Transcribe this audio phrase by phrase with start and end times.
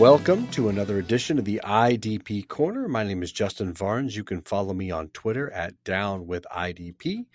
[0.00, 2.88] Welcome to another edition of the IDP Corner.
[2.88, 4.16] My name is Justin Varnes.
[4.16, 7.26] You can follow me on Twitter at Down with IDP.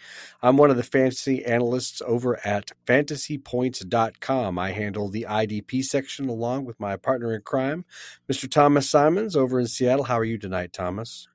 [0.41, 4.57] I'm one of the fantasy analysts over at fantasypoints.com.
[4.57, 7.85] I handle the IDP section along with my partner in crime,
[8.27, 8.49] Mr.
[8.49, 10.05] Thomas Simons over in Seattle.
[10.05, 11.27] How are you tonight, Thomas?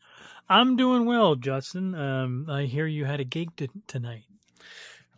[0.48, 1.94] I'm doing well, Justin.
[1.94, 4.24] Um, I hear you had a gig to, tonight.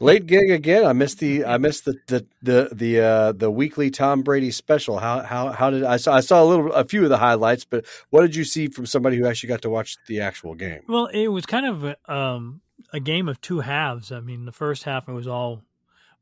[0.03, 0.85] Late gig again.
[0.85, 4.99] I missed the I missed the the the the uh, the weekly Tom Brady special.
[4.99, 7.65] How how how did I saw I saw a little a few of the highlights,
[7.65, 10.81] but what did you see from somebody who actually got to watch the actual game?
[10.89, 14.11] Well, it was kind of a, um, a game of two halves.
[14.11, 15.63] I mean, the first half it was all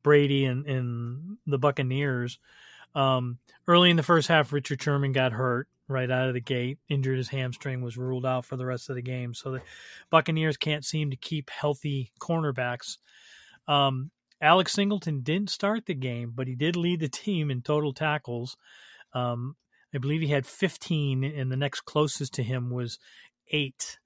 [0.03, 2.39] Brady and, and the Buccaneers.
[2.95, 6.79] Um, early in the first half, Richard Sherman got hurt right out of the gate,
[6.91, 9.33] injured his hamstring, was ruled out for the rest of the game.
[9.33, 9.63] So the
[10.11, 12.99] Buccaneers can't seem to keep healthy cornerbacks
[13.71, 14.11] um,
[14.43, 18.57] Alex Singleton didn't start the game, but he did lead the team in total tackles.
[19.13, 19.57] Um,
[19.95, 22.99] I believe he had 15, and the next closest to him was
[23.51, 23.99] eight.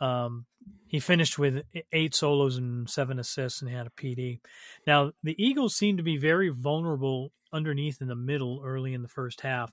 [0.00, 0.44] Um,
[0.86, 4.40] he finished with eight solos and seven assists and had a PD.
[4.86, 9.08] Now, the Eagles seemed to be very vulnerable underneath in the middle early in the
[9.08, 9.72] first half.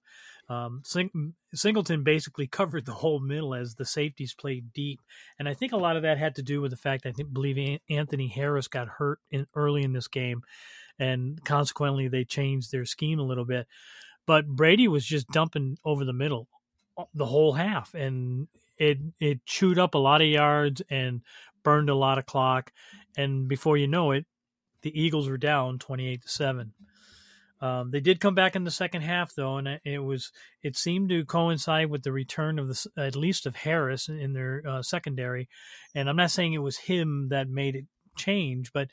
[0.54, 5.02] Um, Sing- Singleton basically covered the whole middle as the safeties played deep,
[5.40, 7.34] and I think a lot of that had to do with the fact I think
[7.34, 10.44] believe Anthony Harris got hurt in, early in this game,
[11.00, 13.68] and consequently they changed their scheme a little bit.
[14.26, 16.48] But Brady was just dumping over the middle
[16.98, 21.22] uh, the whole half, and it it chewed up a lot of yards and
[21.64, 22.72] burned a lot of clock,
[23.18, 24.26] and before you know it,
[24.82, 26.74] the Eagles were down twenty eight to seven.
[27.64, 31.08] Um, they did come back in the second half, though, and it was it seemed
[31.10, 35.48] to coincide with the return of the at least of Harris in their uh, secondary.
[35.96, 37.86] And I'm not saying it was him that made it
[38.18, 38.90] change, but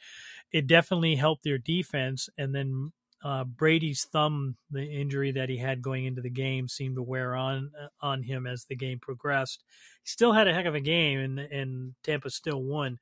[0.53, 2.29] it definitely helped their defense.
[2.39, 2.93] And then
[3.25, 7.35] uh, Brady's thumb, the injury that he had going into the game, seemed to wear
[7.35, 9.65] on uh, on him as the game progressed.
[10.05, 13.01] He still had a heck of a game, and and Tampa still won.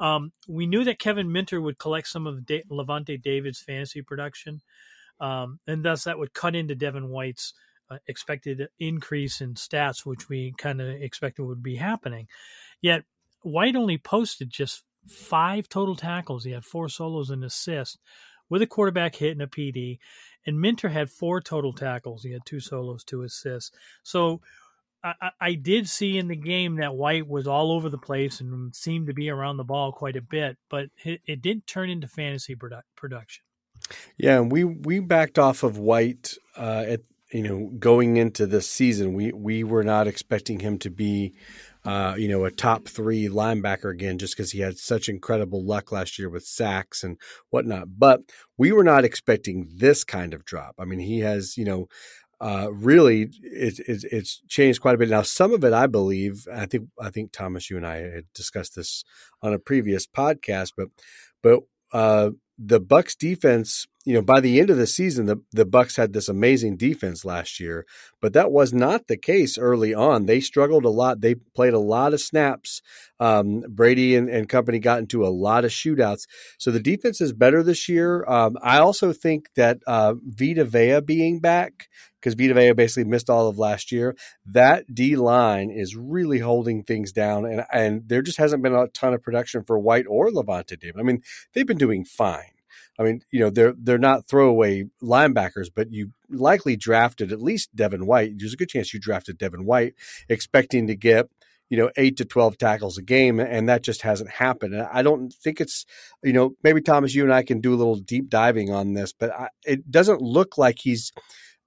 [0.00, 4.62] Um, we knew that Kevin Minter would collect some of da- Lavonte David's fantasy production
[5.20, 7.54] um, and thus that would cut into Devin White's
[7.90, 12.28] uh, expected increase in stats, which we kind of expected would be happening.
[12.80, 13.04] Yet
[13.42, 16.44] White only posted just five total tackles.
[16.44, 17.98] He had four solos and assists
[18.48, 19.98] with a quarterback hit and a PD.
[20.44, 22.22] And Minter had four total tackles.
[22.22, 23.72] He had two solos, two assists.
[24.02, 24.40] So
[25.02, 28.74] I, I, did see in the game that White was all over the place and
[28.74, 32.08] seemed to be around the ball quite a bit, but it, it did turn into
[32.08, 33.44] fantasy produ- production.
[34.18, 37.00] Yeah, and we we backed off of White uh, at
[37.32, 39.14] you know going into this season.
[39.14, 41.34] We we were not expecting him to be
[41.84, 45.92] uh, you know a top three linebacker again, just because he had such incredible luck
[45.92, 47.18] last year with sacks and
[47.50, 47.88] whatnot.
[47.98, 48.22] But
[48.56, 50.74] we were not expecting this kind of drop.
[50.78, 51.88] I mean, he has you know.
[52.38, 55.22] Uh, really, it, it, it's changed quite a bit now.
[55.22, 58.76] Some of it, I believe, I think, I think Thomas, you and I had discussed
[58.76, 59.04] this
[59.40, 60.88] on a previous podcast, but,
[61.42, 61.60] but
[61.94, 65.96] uh, the Bucs defense, you know, by the end of the season, the, the Bucs
[65.96, 67.84] had this amazing defense last year,
[68.20, 70.26] but that was not the case early on.
[70.26, 71.20] They struggled a lot.
[71.20, 72.82] They played a lot of snaps.
[73.18, 76.28] Um, Brady and, and, company got into a lot of shootouts.
[76.56, 78.24] So the defense is better this year.
[78.28, 81.88] Um, I also think that uh, Vita Vea being back,
[82.20, 86.84] because Vita Vea basically missed all of last year, that D line is really holding
[86.84, 87.44] things down.
[87.44, 91.00] And, and there just hasn't been a ton of production for White or Lavonte David.
[91.00, 91.22] I mean,
[91.54, 92.55] they've been doing fine.
[92.98, 97.74] I mean, you know, they're they're not throwaway linebackers, but you likely drafted at least
[97.74, 98.38] Devin White.
[98.38, 99.94] There's a good chance you drafted Devin White
[100.28, 101.28] expecting to get
[101.68, 104.74] you know eight to twelve tackles a game, and that just hasn't happened.
[104.74, 105.84] And I don't think it's
[106.22, 109.12] you know maybe Thomas, you and I can do a little deep diving on this,
[109.12, 111.12] but I, it doesn't look like he's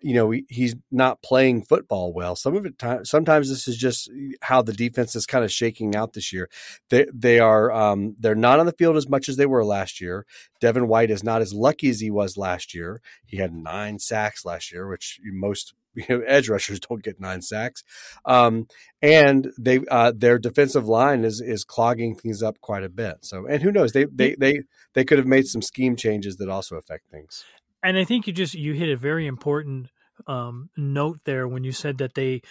[0.01, 2.35] you know he's not playing football well.
[2.35, 4.09] Some of it, sometimes this is just
[4.41, 6.49] how the defense is kind of shaking out this year.
[6.89, 9.99] They they are um, they're not on the field as much as they were last
[9.99, 10.25] year.
[10.59, 13.01] Devin White is not as lucky as he was last year.
[13.25, 17.41] He had nine sacks last year, which most you know, edge rushers don't get nine
[17.41, 17.83] sacks.
[18.25, 18.67] Um,
[19.01, 23.17] and they uh, their defensive line is is clogging things up quite a bit.
[23.21, 24.61] So and who knows they they they
[24.93, 27.43] they could have made some scheme changes that also affect things
[27.83, 29.87] and I think you just you hit a very important
[30.27, 32.41] um, note there when you said that they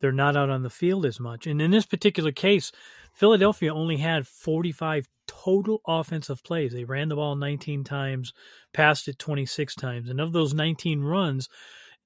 [0.00, 1.46] they're not out on the field as much.
[1.46, 2.70] And in this particular case,
[3.12, 6.72] Philadelphia only had 45 total offensive plays.
[6.72, 8.32] They ran the ball 19 times,
[8.72, 10.08] passed it 26 times.
[10.08, 11.48] And of those 19 runs,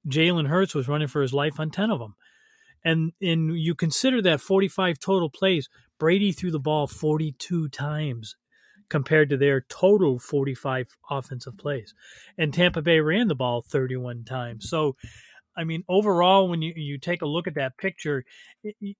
[0.09, 2.15] Jalen Hurts was running for his life on 10 of them.
[2.85, 5.69] And and you consider that 45 total plays,
[5.99, 8.35] Brady threw the ball 42 times
[8.89, 11.95] compared to their total 45 offensive plays.
[12.39, 14.69] And Tampa Bay ran the ball 31 times.
[14.69, 14.97] So,
[15.57, 18.25] I mean, overall, when you, you take a look at that picture,
[18.63, 18.97] it,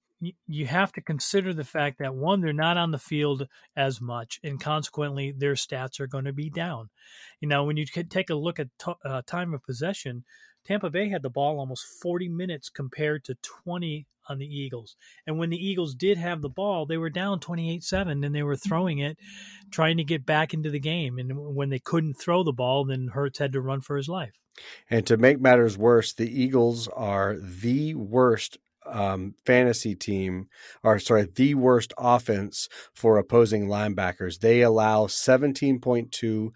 [0.47, 4.39] you have to consider the fact that one, they're not on the field as much,
[4.45, 6.91] and consequently, their stats are going to be down.
[7.41, 10.25] You know, when you take a look at t- uh, time of possession,
[10.65, 14.97] Tampa Bay had the ball almost 40 minutes compared to 20 on the Eagles.
[15.27, 18.43] And when the Eagles did have the ball, they were down 28 7 and they
[18.43, 19.19] were throwing it,
[19.71, 21.19] trying to get back into the game.
[21.19, 24.39] And when they couldn't throw the ball, then Hurts had to run for his life.
[24.91, 30.49] And to make matters worse, the Eagles are the worst um, fantasy team,
[30.83, 34.41] or sorry, the worst offense for opposing linebackers.
[34.41, 36.51] They allow 17.2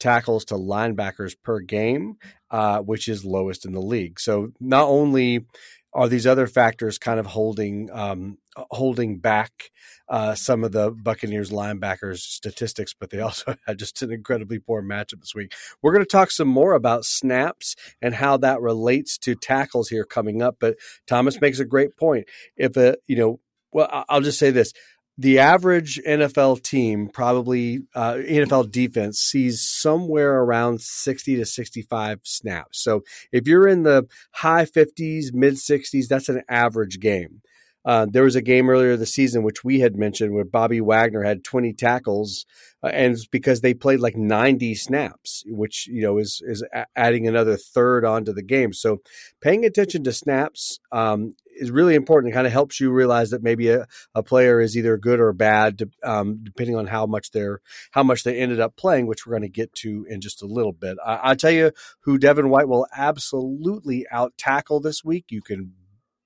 [0.00, 2.16] tackles to linebackers per game,
[2.50, 4.18] uh, which is lowest in the league.
[4.18, 5.46] So not only
[5.92, 8.38] are these other factors kind of holding um,
[8.70, 9.70] holding back
[10.08, 14.82] uh, some of the Buccaneers linebackers statistics, but they also had just an incredibly poor
[14.82, 15.52] matchup this week.
[15.82, 20.04] We're going to talk some more about snaps and how that relates to tackles here
[20.04, 20.56] coming up.
[20.60, 20.76] But
[21.06, 22.28] Thomas makes a great point.
[22.56, 23.40] If a you know,
[23.72, 24.72] well, I'll just say this:
[25.20, 32.82] the average NFL team, probably uh, NFL defense, sees somewhere around 60 to 65 snaps.
[32.82, 37.42] So if you're in the high 50s, mid 60s, that's an average game.
[37.84, 41.22] Uh, there was a game earlier this season, which we had mentioned, where Bobby Wagner
[41.22, 42.46] had 20 tackles,
[42.82, 46.64] uh, and it's because they played like 90 snaps, which you know is is
[46.96, 48.72] adding another third onto the game.
[48.74, 49.00] So,
[49.40, 52.32] paying attention to snaps um, is really important.
[52.32, 55.32] It kind of helps you realize that maybe a, a player is either good or
[55.32, 57.60] bad, to, um, depending on how much they're
[57.92, 60.46] how much they ended up playing, which we're going to get to in just a
[60.46, 60.98] little bit.
[61.04, 61.70] I, I tell you
[62.00, 65.26] who Devin White will absolutely out tackle this week.
[65.28, 65.72] You can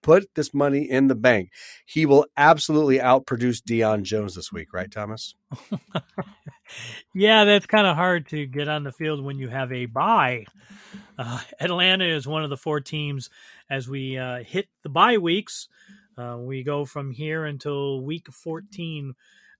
[0.05, 1.51] put this money in the bank.
[1.87, 5.35] He will absolutely outproduce Deion Jones this week, right, Thomas?
[7.15, 10.45] yeah, that's kind of hard to get on the field when you have a bye.
[11.19, 13.31] Uh, Atlanta is one of the four teams
[13.71, 15.69] as we uh, hit the bye weeks.
[16.17, 19.15] Uh, we go from here until week 14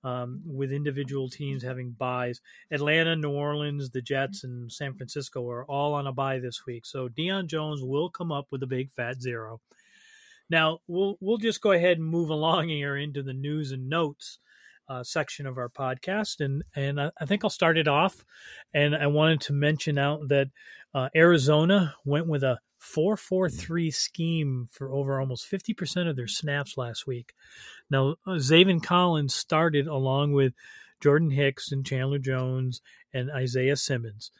[0.05, 2.41] um, with individual teams having byes.
[2.71, 6.87] Atlanta, New Orleans, the Jets, and San Francisco are all on a bye this week.
[6.87, 9.61] So Deion Jones will come up with a big fat zero.
[10.51, 14.39] Now we'll we'll just go ahead and move along here into the news and notes
[14.89, 18.25] uh, section of our podcast, and and I, I, think I'll start it off.
[18.73, 20.49] And I wanted to mention out that
[20.95, 26.17] uh, Arizona went with a four four three scheme for over almost fifty percent of
[26.17, 27.33] their snaps last week.
[27.91, 30.53] Now uh, Zaven Collins started along with
[31.01, 32.81] Jordan Hicks and Chandler Jones
[33.13, 34.31] and Isaiah Simmons,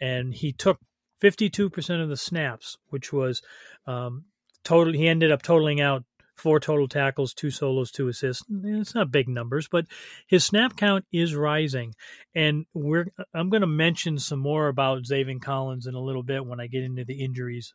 [0.00, 0.78] and he took
[1.22, 3.42] 52% of the snaps, which was
[3.86, 4.24] um,
[4.64, 6.04] total he ended up totaling out
[6.40, 8.44] four total tackles, two solos, two assists.
[8.64, 9.86] It's not big numbers, but
[10.26, 11.94] his snap count is rising.
[12.34, 16.46] And we're I'm going to mention some more about Zaven Collins in a little bit
[16.46, 17.74] when I get into the injuries.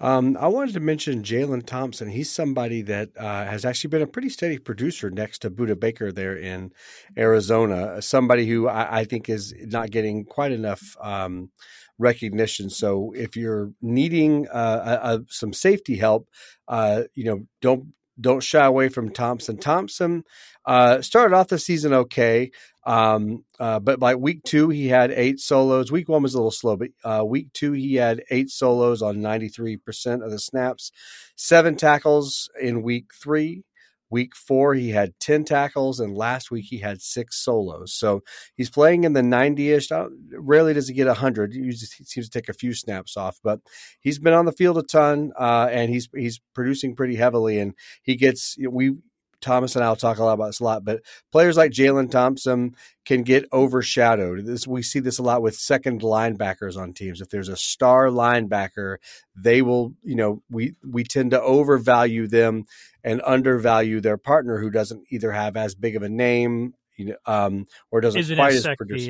[0.00, 2.08] Um, I wanted to mention Jalen Thompson.
[2.08, 6.12] He's somebody that uh, has actually been a pretty steady producer next to Budda Baker
[6.12, 6.72] there in
[7.16, 8.00] Arizona.
[8.00, 11.50] Somebody who I, I think is not getting quite enough um,
[11.98, 12.70] recognition.
[12.70, 16.28] So if you're needing uh, a, a, some safety help,
[16.66, 19.58] uh, you know, don't don't shy away from Thompson.
[19.58, 20.24] Thompson
[20.64, 22.50] uh, started off the season okay,
[22.84, 25.92] um, uh, but by week two he had eight solos.
[25.92, 29.20] Week one was a little slow, but uh, week two he had eight solos on
[29.20, 30.90] ninety three percent of the snaps,
[31.36, 33.64] seven tackles in week three.
[34.10, 37.92] Week four, he had 10 tackles, and last week he had six solos.
[37.92, 38.22] So
[38.56, 39.88] he's playing in the 90 ish.
[40.32, 41.52] Rarely does he get 100.
[41.52, 43.60] He, just, he seems to take a few snaps off, but
[44.00, 47.58] he's been on the field a ton, uh, and he's he's producing pretty heavily.
[47.58, 48.94] And he gets, we
[49.40, 51.02] Thomas and I will talk a lot about this a lot, but
[51.32, 54.44] players like Jalen Thompson can get overshadowed.
[54.44, 57.20] This we see this a lot with second linebackers on teams.
[57.20, 58.96] If there's a star linebacker,
[59.36, 62.64] they will, you know, we we tend to overvalue them
[63.04, 67.16] and undervalue their partner who doesn't either have as big of a name, you know,
[67.26, 69.08] um, or doesn't Isn't quite as produce.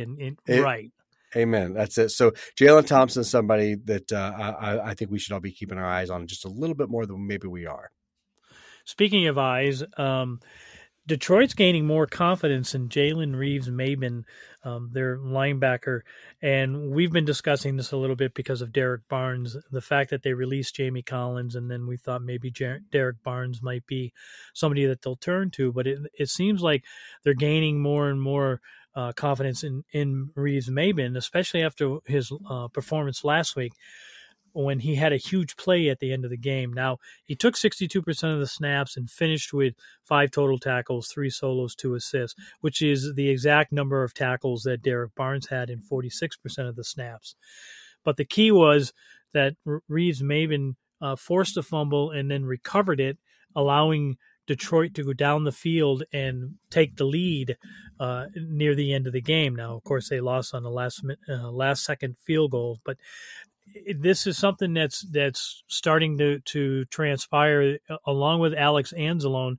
[0.49, 0.93] right.
[1.37, 1.75] Amen.
[1.75, 2.09] That's it.
[2.11, 5.79] So Jalen Thompson is somebody that uh, I, I think we should all be keeping
[5.79, 7.91] our eyes on just a little bit more than maybe we are.
[8.89, 10.41] Speaking of eyes, um,
[11.07, 14.25] Detroit's gaining more confidence in Jalen Reeves Maybin,
[14.65, 16.01] um, their linebacker.
[16.41, 20.23] And we've been discussing this a little bit because of Derrick Barnes, the fact that
[20.23, 24.15] they released Jamie Collins, and then we thought maybe Jer- Derrick Barnes might be
[24.55, 25.71] somebody that they'll turn to.
[25.71, 26.83] But it, it seems like
[27.25, 28.63] they're gaining more and more
[28.95, 33.75] uh, confidence in, in Reeves Maybin, especially after his uh, performance last week
[34.53, 36.73] when he had a huge play at the end of the game.
[36.73, 39.75] Now, he took 62% of the snaps and finished with
[40.05, 44.83] five total tackles, three solos, two assists, which is the exact number of tackles that
[44.83, 46.33] Derrick Barnes had in 46%
[46.69, 47.35] of the snaps.
[48.05, 48.93] But the key was
[49.33, 49.55] that
[49.89, 53.19] Reeves Maybin uh, forced a fumble and then recovered it,
[53.55, 54.17] allowing
[54.49, 57.57] Detroit to go down the field and take the lead
[58.01, 59.55] uh, near the end of the game.
[59.55, 62.97] Now, of course, they lost on the last uh, last second field goal, but
[63.99, 69.57] this is something that's that's starting to to transpire uh, along with Alex Anzalone.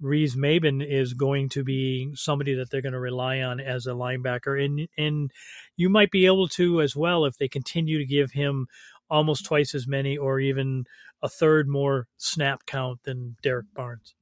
[0.00, 3.90] Reeves Maybin is going to be somebody that they're going to rely on as a
[3.90, 5.30] linebacker, and and
[5.76, 8.66] you might be able to as well if they continue to give him
[9.10, 10.84] almost twice as many or even
[11.22, 14.14] a third more snap count than Derrick Barnes.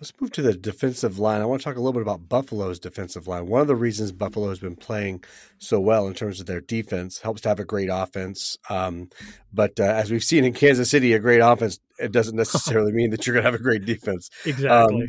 [0.00, 1.42] Let's move to the defensive line.
[1.42, 3.46] I want to talk a little bit about Buffalo's defensive line.
[3.46, 5.22] One of the reasons Buffalo has been playing
[5.58, 8.56] so well in terms of their defense helps to have a great offense.
[8.70, 9.10] Um,
[9.52, 13.10] but uh, as we've seen in Kansas City, a great offense it doesn't necessarily mean
[13.10, 14.30] that you're going to have a great defense.
[14.46, 15.02] Exactly.
[15.04, 15.08] Um,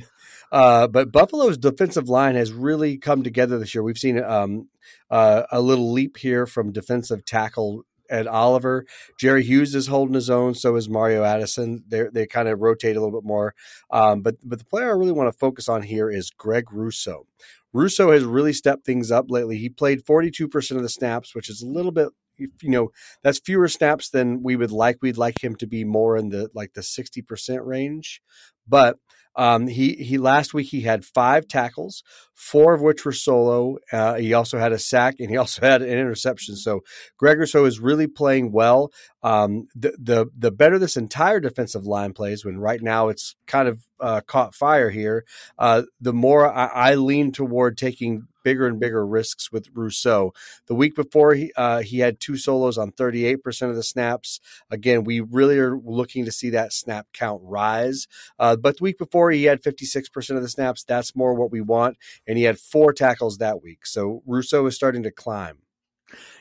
[0.51, 3.83] uh, but Buffalo's defensive line has really come together this year.
[3.83, 4.67] We've seen um,
[5.09, 8.85] uh, a little leap here from defensive tackle Ed Oliver.
[9.17, 10.53] Jerry Hughes is holding his own.
[10.53, 11.83] So is Mario Addison.
[11.87, 13.55] They they kind of rotate a little bit more.
[13.89, 17.25] Um, but but the player I really want to focus on here is Greg Rousseau.
[17.73, 19.57] Rousseau has really stepped things up lately.
[19.57, 22.89] He played 42% of the snaps, which is a little bit you know
[23.23, 26.49] that's fewer snaps than we would like we'd like him to be more in the
[26.55, 28.21] like the 60% range
[28.67, 28.97] but
[29.35, 33.77] um, he he last week he had five tackles, four of which were solo.
[33.91, 36.55] Uh, he also had a sack and he also had an interception.
[36.55, 36.81] So
[37.17, 38.91] Greg Rousseau is really playing well.
[39.23, 43.67] Um, the the the better this entire defensive line plays, when right now it's kind
[43.67, 45.25] of uh, caught fire here,
[45.57, 50.33] uh, the more I, I lean toward taking bigger and bigger risks with Rousseau.
[50.67, 54.39] The week before, he uh, he had two solos on 38% of the snaps.
[54.69, 58.07] Again, we really are looking to see that snap count rise.
[58.39, 60.83] Uh, but the week before, he had 56% of the snaps.
[60.83, 61.97] That's more what we want.
[62.27, 63.85] And he had four tackles that week.
[63.85, 65.59] So Rousseau is starting to climb.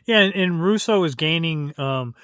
[0.04, 1.75] Yeah, and, Rousseau is gaining.
[1.78, 2.14] Um,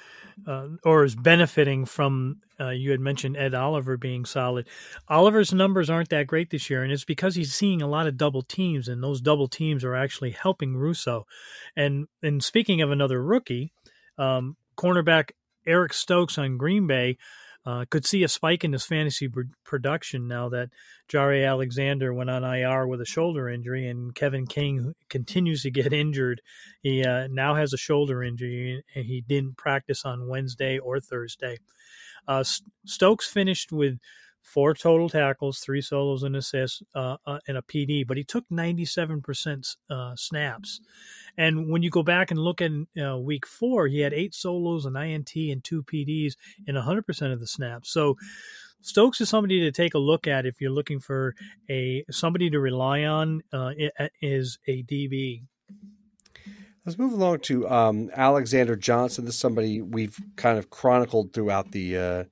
[0.47, 2.41] uh, or is benefiting from.
[2.59, 4.67] Uh, you had mentioned Ed Oliver being solid.
[5.09, 8.17] Oliver's numbers aren't that great this year, and it's because he's seeing a lot of
[8.17, 11.27] double teams, and those double teams are actually helping Rousseau.
[11.77, 13.73] And and speaking of another rookie,
[14.19, 15.33] um, cornerback
[15.67, 17.19] Eric Stokes on Green Bay
[17.67, 20.71] uh, could see a spike in his fantasy pr- production now that
[21.11, 25.93] Jaire Alexander went on IR with a shoulder injury, and Kevin King continues to get
[25.93, 26.41] injured.
[26.81, 31.59] He uh, now has a shoulder injury, and he didn't practice on Wednesday or Thursday.
[32.27, 32.45] Uh,
[32.85, 33.99] Stokes finished with
[34.47, 38.45] four total tackles, three solos and assists, uh, uh, and a PD, but he took
[38.49, 40.81] 97% uh, snaps.
[41.37, 42.71] And when you go back and look at
[43.03, 46.35] uh, week four, he had eight solos, an INT, and two PDs
[46.67, 47.91] in 100% of the snaps.
[47.91, 48.17] So
[48.81, 51.35] Stokes is somebody to take a look at if you're looking for
[51.69, 53.73] a somebody to rely on uh,
[54.23, 55.43] is a DB.
[56.87, 59.25] Let's move along to um, Alexander Johnson.
[59.25, 62.25] This is somebody we've kind of chronicled throughout the uh,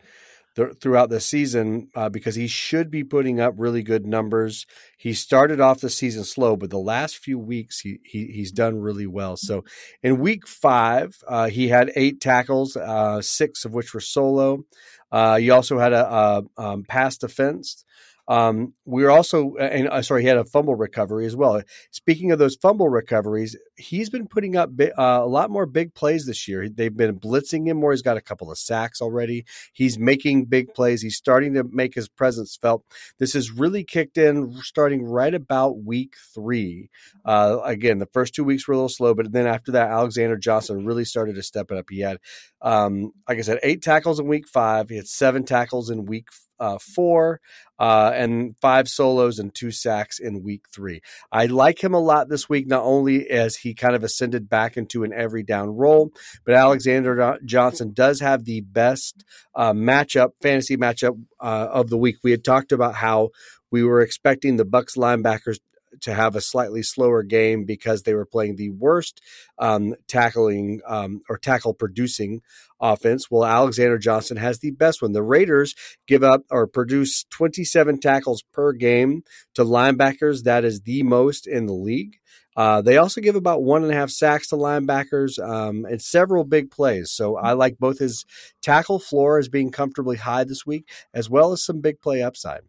[0.54, 4.64] the, throughout the season uh, because he should be putting up really good numbers.
[4.96, 8.78] He started off the season slow, but the last few weeks he, he he's done
[8.78, 9.36] really well.
[9.36, 9.64] So
[10.04, 14.64] in week five, uh, he had eight tackles, uh, six of which were solo.
[15.10, 17.84] Uh, he also had a, a um, pass defense.
[18.26, 21.62] Um, we are also, and uh, sorry, he had a fumble recovery as well.
[21.90, 26.26] Speaking of those fumble recoveries, he's been putting up uh, a lot more big plays
[26.26, 26.68] this year.
[26.68, 27.92] They've been blitzing him more.
[27.92, 29.44] He's got a couple of sacks already.
[29.72, 31.02] He's making big plays.
[31.02, 32.84] He's starting to make his presence felt.
[33.18, 36.88] This has really kicked in starting right about week three.
[37.24, 40.36] Uh, again, the first two weeks were a little slow, but then after that, Alexander
[40.36, 41.86] Johnson really started to step it up.
[41.90, 42.18] He had,
[42.62, 44.88] um, like I said, eight tackles in week five.
[44.88, 46.28] He had seven tackles in week
[46.60, 47.40] uh, four,
[47.78, 51.00] uh, and five solos and two sacks in week three.
[51.32, 54.76] I like him a lot this week, not only as he kind of ascended back
[54.76, 56.10] into an every down role,
[56.44, 62.16] but Alexander Johnson does have the best uh, matchup, fantasy matchup uh, of the week.
[62.22, 63.30] We had talked about how
[63.70, 65.58] we were expecting the Bucs linebackers
[66.04, 69.20] to have a slightly slower game because they were playing the worst
[69.58, 72.40] um, tackling um, or tackle producing
[72.80, 73.30] offense.
[73.30, 75.12] Well, Alexander Johnson has the best one.
[75.12, 75.74] The Raiders
[76.06, 79.22] give up or produce 27 tackles per game
[79.54, 80.44] to linebackers.
[80.44, 82.18] That is the most in the league.
[82.56, 86.44] Uh, they also give about one and a half sacks to linebackers um, and several
[86.44, 87.10] big plays.
[87.10, 88.24] So I like both his
[88.62, 92.60] tackle floor as being comfortably high this week, as well as some big play upside.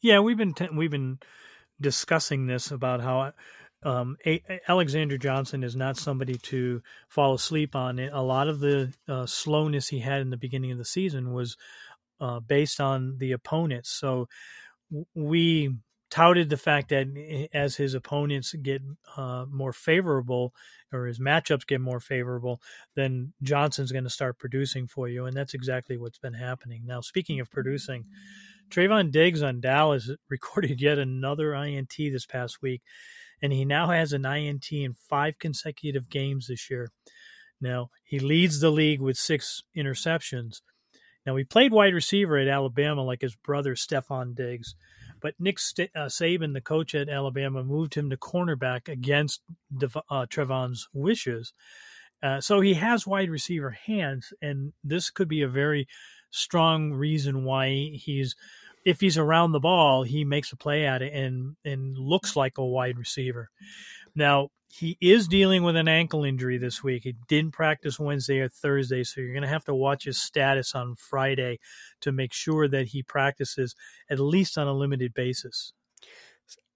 [0.00, 1.18] Yeah, we've been t- we've been
[1.80, 3.32] discussing this about how
[3.82, 7.98] um, a- Alexander Johnson is not somebody to fall asleep on.
[7.98, 11.56] A lot of the uh, slowness he had in the beginning of the season was
[12.20, 13.90] uh, based on the opponents.
[13.90, 14.28] So
[15.14, 15.76] we
[16.10, 18.80] touted the fact that as his opponents get
[19.16, 20.54] uh, more favorable
[20.92, 22.60] or his matchups get more favorable,
[22.94, 25.26] then Johnson's going to start producing for you.
[25.26, 26.82] And that's exactly what's been happening.
[26.86, 28.06] Now, speaking of producing,
[28.70, 32.82] Trevon Diggs on Dallas recorded yet another INT this past week,
[33.42, 36.90] and he now has an INT in five consecutive games this year.
[37.60, 40.60] Now, he leads the league with six interceptions.
[41.24, 44.74] Now, he played wide receiver at Alabama like his brother Stefon Diggs.
[45.20, 49.40] But Nick St- uh, Saban, the coach at Alabama, moved him to cornerback against
[49.82, 51.52] uh, Trevon's wishes.
[52.22, 55.86] Uh, so he has wide receiver hands, and this could be a very
[56.30, 58.34] strong reason why he's,
[58.84, 62.58] if he's around the ball, he makes a play at it and and looks like
[62.58, 63.50] a wide receiver.
[64.14, 67.04] Now he is dealing with an ankle injury this week.
[67.04, 70.74] He didn't practice Wednesday or Thursday, so you're going to have to watch his status
[70.74, 71.58] on Friday
[72.00, 73.74] to make sure that he practices
[74.10, 75.72] at least on a limited basis.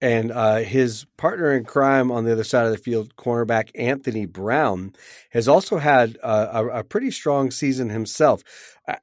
[0.01, 4.25] And uh, his partner in crime on the other side of the field, cornerback Anthony
[4.25, 4.93] Brown,
[5.29, 8.41] has also had a, a, pretty strong season himself.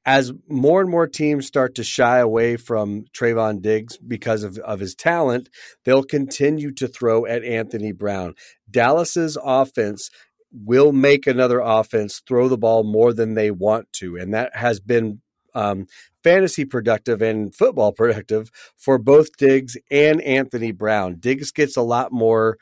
[0.04, 4.80] As more and more teams start to shy away from Trevon Diggs because of, of
[4.80, 5.48] his talent,
[5.84, 8.34] they'll continue to throw at Anthony Brown.
[8.68, 10.10] Dallas's offense
[10.52, 14.16] will make another offense throw the ball more than they want to.
[14.16, 15.20] And that has been
[15.58, 15.86] um,
[16.22, 21.16] fantasy productive and football productive for both Diggs and Anthony Brown.
[21.18, 22.58] Diggs gets a lot more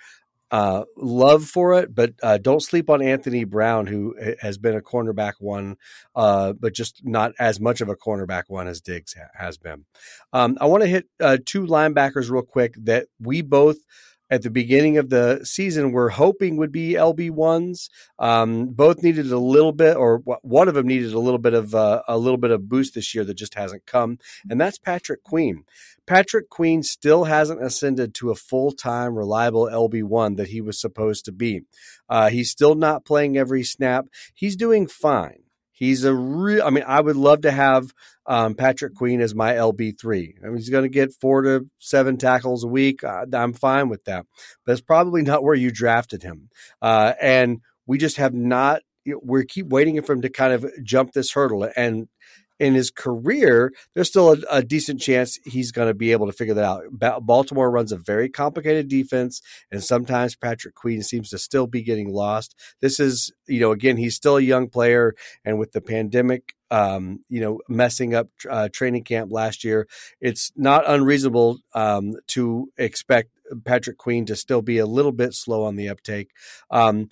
[0.50, 4.80] uh, love for it, but uh, don't sleep on Anthony Brown, who has been a
[4.80, 5.76] cornerback one,
[6.14, 9.84] uh, but just not as much of a cornerback one as Diggs ha- has been.
[10.32, 13.78] Um, I want to hit uh, two linebackers real quick that we both
[14.30, 17.88] at the beginning of the season we're hoping would be LB ones.
[18.18, 21.74] Um, both needed a little bit, or one of them needed a little bit of
[21.74, 25.22] uh, a little bit of boost this year that just hasn't come, and that's Patrick
[25.22, 25.64] Queen.
[26.06, 30.80] Patrick Queen still hasn't ascended to a full time reliable LB one that he was
[30.80, 31.62] supposed to be.
[32.08, 34.06] Uh, he's still not playing every snap.
[34.32, 35.42] He's doing fine.
[35.76, 36.62] He's a real.
[36.64, 37.92] I mean, I would love to have
[38.24, 40.34] um, Patrick Queen as my LB three.
[40.42, 43.04] I mean, he's going to get four to seven tackles a week.
[43.04, 44.24] Uh, I'm fine with that,
[44.64, 46.48] but it's probably not where you drafted him.
[46.80, 48.80] Uh, and we just have not.
[49.22, 52.08] We keep waiting for him to kind of jump this hurdle, and
[52.58, 56.32] in his career, there's still a, a decent chance he's going to be able to
[56.32, 56.84] figure that out.
[56.90, 61.82] Ba- Baltimore runs a very complicated defense, and sometimes Patrick Queen seems to still be
[61.82, 62.54] getting lost.
[62.80, 65.14] This is, you know, again, he's still a young player,
[65.44, 69.86] and with the pandemic, um, you know, messing up uh, training camp last year,
[70.20, 73.30] it's not unreasonable um, to expect
[73.64, 76.30] Patrick Queen to still be a little bit slow on the uptake.
[76.70, 77.08] Um,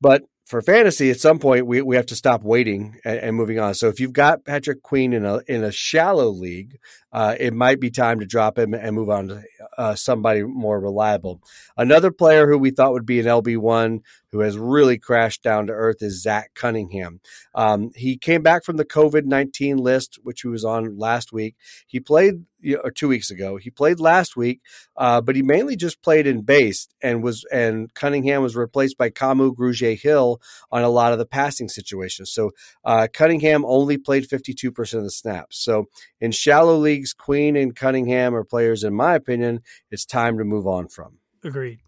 [0.00, 3.58] but for fantasy, at some point we, we have to stop waiting and, and, moving
[3.58, 3.74] on.
[3.74, 6.78] So if you've got Patrick Queen in a in a shallow league,
[7.12, 9.42] uh, it might be time to drop him and move on to
[9.78, 11.40] uh, somebody more reliable.
[11.76, 14.02] Another player who we thought would be an LB one
[14.34, 17.20] who has really crashed down to earth is Zach Cunningham.
[17.54, 21.54] Um, he came back from the COVID nineteen list, which he was on last week.
[21.86, 22.44] He played
[22.82, 23.58] or two weeks ago.
[23.58, 24.60] He played last week,
[24.96, 29.10] uh, but he mainly just played in base and was and Cunningham was replaced by
[29.10, 30.40] Kamu Grugier Hill
[30.72, 32.32] on a lot of the passing situations.
[32.32, 32.50] So
[32.84, 35.58] uh, Cunningham only played fifty two percent of the snaps.
[35.58, 35.84] So
[36.20, 39.60] in shallow leagues, Queen and Cunningham are players, in my opinion,
[39.92, 41.18] it's time to move on from.
[41.44, 41.78] Agreed.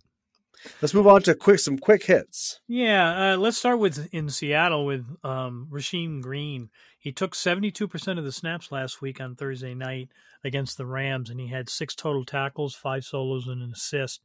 [0.81, 2.61] Let's move on to quick some quick hits.
[2.68, 6.70] Yeah, uh, let's start with in Seattle with um, Rasheem Green.
[6.98, 10.09] He took seventy two percent of the snaps last week on Thursday night
[10.44, 14.22] against the Rams, and he had six total tackles, five solos, and an assist.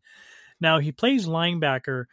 [0.59, 2.05] Now he plays linebacker,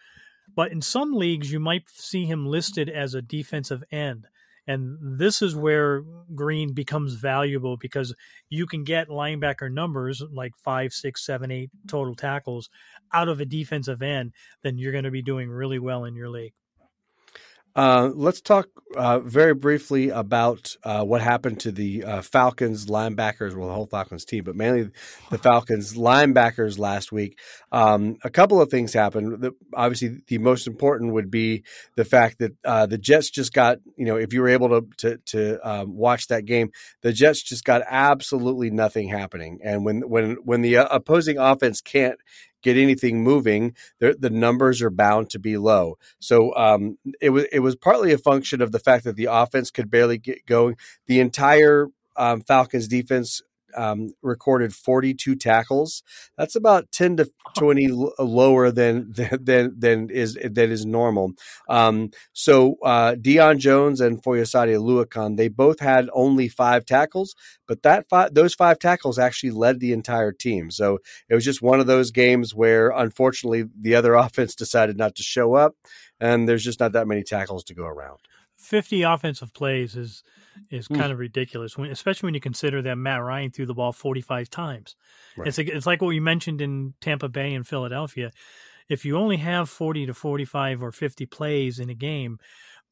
[0.54, 4.26] but in some leagues you might see him listed as a defensive end.
[4.68, 6.04] And this is where
[6.34, 8.14] Green becomes valuable because
[8.50, 12.68] you can get linebacker numbers like five, six, seven, eight total tackles
[13.12, 16.28] out of a defensive end, then you're going to be doing really well in your
[16.28, 16.52] league.
[17.78, 23.54] Uh, let's talk uh, very briefly about uh, what happened to the uh, Falcons linebackers,
[23.54, 24.90] well, the whole Falcons team, but mainly
[25.30, 27.38] the Falcons linebackers last week.
[27.70, 29.42] Um, a couple of things happened.
[29.42, 31.62] The, obviously, the most important would be
[31.94, 34.88] the fact that uh, the Jets just got, you know, if you were able to
[34.96, 39.60] to, to um, watch that game, the Jets just got absolutely nothing happening.
[39.62, 42.18] And when when when the uh, opposing offense can't
[42.62, 45.98] get anything moving, the numbers are bound to be low.
[46.18, 49.70] So um, it was it was partly a function of the fact that the offense
[49.70, 50.76] could barely get going.
[51.06, 53.42] The entire um, Falcons defense
[53.76, 56.02] um, recorded 42 tackles.
[56.36, 61.32] That's about 10 to 20 l- lower than than than is that is normal.
[61.68, 67.34] Um, so uh, Deion Jones and Foyesade Oluokun, they both had only five tackles,
[67.66, 70.70] but that five, those five tackles actually led the entire team.
[70.70, 75.14] So it was just one of those games where, unfortunately, the other offense decided not
[75.16, 75.74] to show up,
[76.20, 78.18] and there's just not that many tackles to go around.
[78.58, 80.22] 50 offensive plays is
[80.70, 80.96] is mm.
[80.96, 84.50] kind of ridiculous, when, especially when you consider that Matt Ryan threw the ball 45
[84.50, 84.96] times.
[85.36, 85.46] Right.
[85.46, 88.32] It's, like, it's like what you mentioned in Tampa Bay and Philadelphia.
[88.88, 92.38] If you only have 40 to 45 or 50 plays in a game,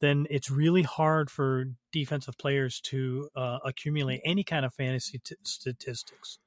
[0.00, 5.34] then it's really hard for defensive players to uh, accumulate any kind of fantasy t-
[5.42, 6.38] statistics.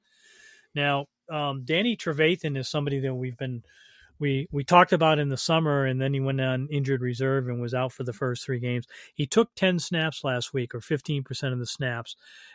[0.74, 3.62] Now, um, Danny Trevathan is somebody that we've been–
[4.20, 7.60] we we talked about in the summer, and then he went on injured reserve and
[7.60, 8.86] was out for the first three games.
[9.14, 12.14] He took ten snaps last week, or fifteen percent of the snaps,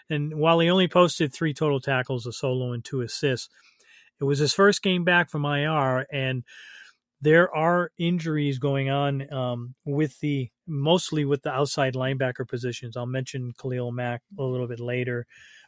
[0.10, 3.50] and while he only posted three total tackles, a solo, and two assists,
[4.22, 6.44] it was his first game back from IR, and
[7.22, 12.98] there are injuries going on um, with the mostly with the outside linebacker positions.
[12.98, 15.26] I'll mention Khalil Mack a little bit later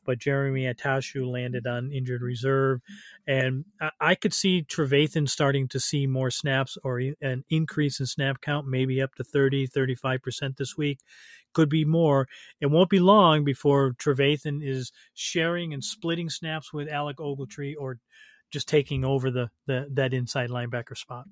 [0.08, 2.80] but Jeremy Attaochu landed on injured reserve.
[3.28, 3.66] And
[4.00, 8.68] I could see Trevathan starting to see more snaps or an increase in snap count,
[8.68, 11.00] maybe up to 30, 35% this week.
[11.54, 12.28] Could be more.
[12.62, 18.00] It won't be long before Trevathan is sharing and splitting snaps with Alec Ogletree or
[18.50, 21.26] just taking over the, the that inside linebacker spot.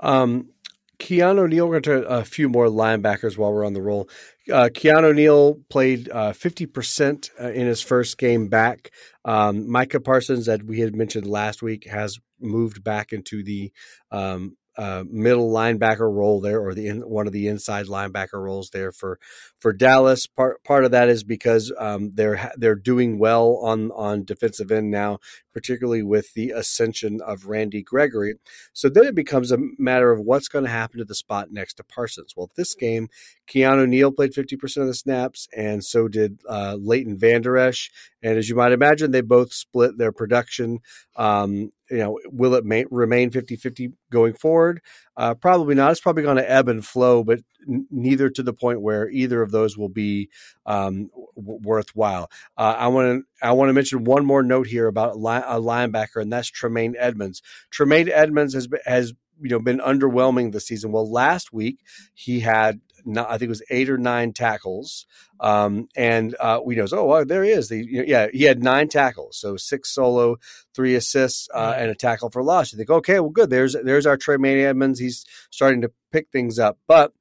[0.00, 0.50] Um,
[0.98, 4.08] Keanu Neal, we're going to a few more linebackers while we're on the roll.
[4.50, 8.90] Uh, Keanu Neal played uh, 50% uh, in his first game back.
[9.24, 13.72] Um, Micah Parsons, that we had mentioned last week, has moved back into the
[14.10, 18.70] um, uh, middle linebacker role there, or the in, one of the inside linebacker roles
[18.70, 19.18] there for
[19.58, 20.26] for Dallas.
[20.26, 24.90] Part part of that is because um, they're they're doing well on on defensive end
[24.90, 25.18] now,
[25.56, 28.34] particularly with the ascension of Randy Gregory.
[28.74, 31.78] So then it becomes a matter of what's going to happen to the spot next
[31.78, 32.34] to Parsons.
[32.36, 33.08] Well, this game,
[33.48, 37.90] Keanu Neal played fifty percent of the snaps, and so did uh, Leighton Vander Esch.
[38.22, 40.80] And as you might imagine, they both split their production.
[41.16, 44.82] Um, you know, will it may, remain 50 50 going forward?
[45.16, 45.90] Uh, probably not.
[45.90, 49.42] It's probably going to ebb and flow, but n- neither to the point where either
[49.42, 50.28] of those will be
[50.66, 52.30] um, w- worthwhile.
[52.56, 55.60] Uh, I want to I want to mention one more note here about li- a
[55.60, 57.42] linebacker, and that's Tremaine Edmunds.
[57.70, 60.92] Tremaine Edmunds has has you know been underwhelming this season.
[60.92, 61.80] Well, last week
[62.14, 65.06] he had not, I think it was eight or nine tackles.
[65.38, 67.68] Um, and uh, we knows, oh, well, there he is.
[67.68, 70.36] The, you know, yeah, he had nine tackles, so six solo,
[70.74, 72.72] three assists, uh, and a tackle for loss.
[72.72, 73.50] You think, okay, well, good.
[73.50, 74.98] There's there's our Trey Tremaine Edmunds.
[74.98, 77.12] He's starting to pick things up, but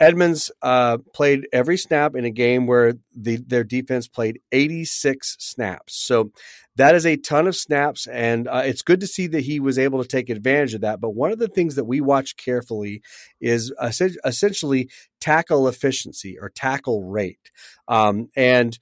[0.00, 5.94] Edmunds uh, played every snap in a game where the, their defense played 86 snaps.
[5.94, 6.32] So
[6.76, 9.78] that is a ton of snaps, and uh, it's good to see that he was
[9.78, 11.00] able to take advantage of that.
[11.00, 13.02] But one of the things that we watch carefully
[13.40, 17.52] is essentially tackle efficiency or tackle rate.
[17.86, 18.76] Um, and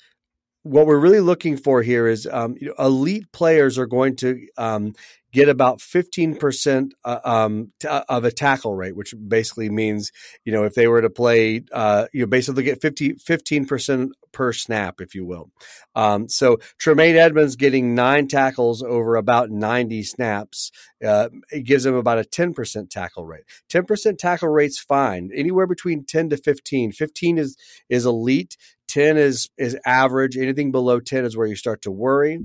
[0.63, 4.47] what we're really looking for here is um, you know, elite players are going to
[4.57, 4.95] um,
[5.33, 10.13] get about 15% uh, um, t- uh, of a tackle rate, which basically means,
[10.45, 14.53] you know, if they were to play, uh, you know, basically get 50, 15% per
[14.53, 15.51] snap, if you will.
[15.95, 20.71] Um, so Tremaine Edmunds getting nine tackles over about 90 snaps,
[21.05, 23.45] uh, it gives him about a 10% tackle rate.
[23.71, 26.93] 10% tackle rate's fine, anywhere between 10 to 15.
[26.93, 27.57] 15 is,
[27.89, 28.57] is elite.
[28.89, 30.37] 10 is, is average.
[30.37, 32.41] Anything below 10 is where you start to worry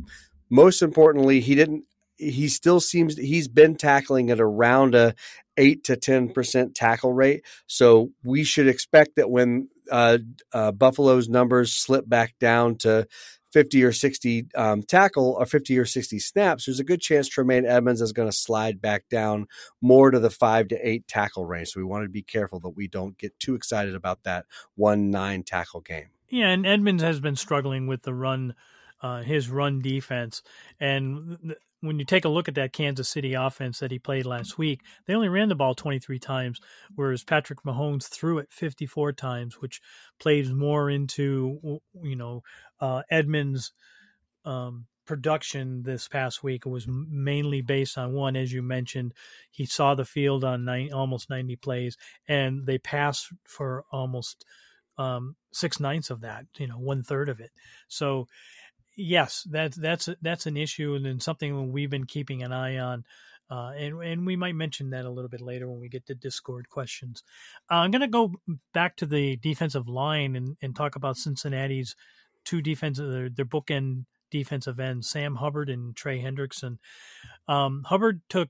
[0.50, 1.84] most importantly, he didn't
[2.18, 5.14] he still seems he's been tackling at around a
[5.58, 7.46] eight to ten percent tackle rate.
[7.68, 10.20] So we should expect that when uh,
[10.54, 13.08] uh, Buffalo's numbers slip back down to
[13.54, 17.66] 50 or 60 um, tackle or 50 or 60 snaps, there's a good chance Tremaine
[17.66, 19.48] Edmunds is going to slide back down
[19.82, 21.70] more to the five to eight tackle range.
[21.70, 25.10] So we want to be careful that we don't get too excited about that one
[25.12, 26.10] nine tackle game.
[26.30, 28.54] Yeah, and Edmunds has been struggling with the run
[29.02, 30.42] uh, his run defense.
[30.80, 34.26] And th- when you take a look at that Kansas City offense that he played
[34.26, 36.60] last week, they only ran the ball 23 times,
[36.96, 39.82] whereas Patrick Mahomes threw it 54 times, which
[40.20, 42.42] plays more into you know
[42.80, 43.74] uh, Edmunds'
[44.44, 49.14] um, production this past week It was mainly based on one, as you mentioned,
[49.50, 54.46] he saw the field on nine, almost 90 plays, and they passed for almost
[54.98, 57.52] um, six ninths of that, you know, one third of it.
[57.88, 58.28] So,
[58.98, 63.06] yes, that's that's that's an issue, and then something we've been keeping an eye on.
[63.50, 66.16] Uh, and and we might mention that a little bit later when we get to
[66.16, 67.24] Discord questions.
[67.72, 68.34] Uh, I'm going to go
[68.74, 71.96] back to the defensive line and, and talk about Cincinnati's
[72.44, 76.78] two defensive their, their bookend defensive ends, Sam Hubbard and Trey Hendrickson.
[77.48, 78.50] Um, Hubbard took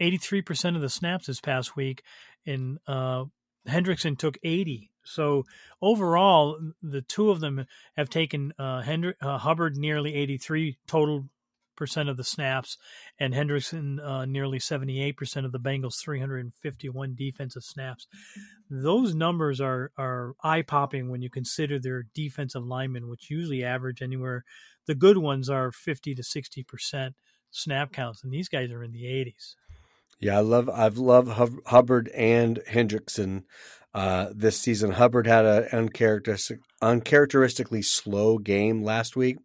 [0.00, 2.02] 83% of the snaps this past week,
[2.46, 3.24] and uh,
[3.68, 4.90] Hendrickson took 80.
[5.04, 5.44] So
[5.80, 11.28] overall, the two of them have taken uh, Hendrick, uh, Hubbard nearly 83 total
[11.78, 12.76] percent of the snaps,
[13.18, 18.06] and Hendrickson uh, nearly 78% of the Bengals' 351 defensive snaps.
[18.68, 24.02] Those numbers are are eye popping when you consider their defensive linemen, which usually average
[24.02, 24.44] anywhere.
[24.86, 27.12] The good ones are 50 to 60%
[27.50, 29.54] snap counts, and these guys are in the 80s.
[30.20, 31.30] Yeah, I love I've loved
[31.66, 33.44] Hubbard and Hendrickson
[33.94, 34.92] uh, this season.
[34.92, 39.38] Hubbard had an uncharacteristic, uncharacteristically slow game last week.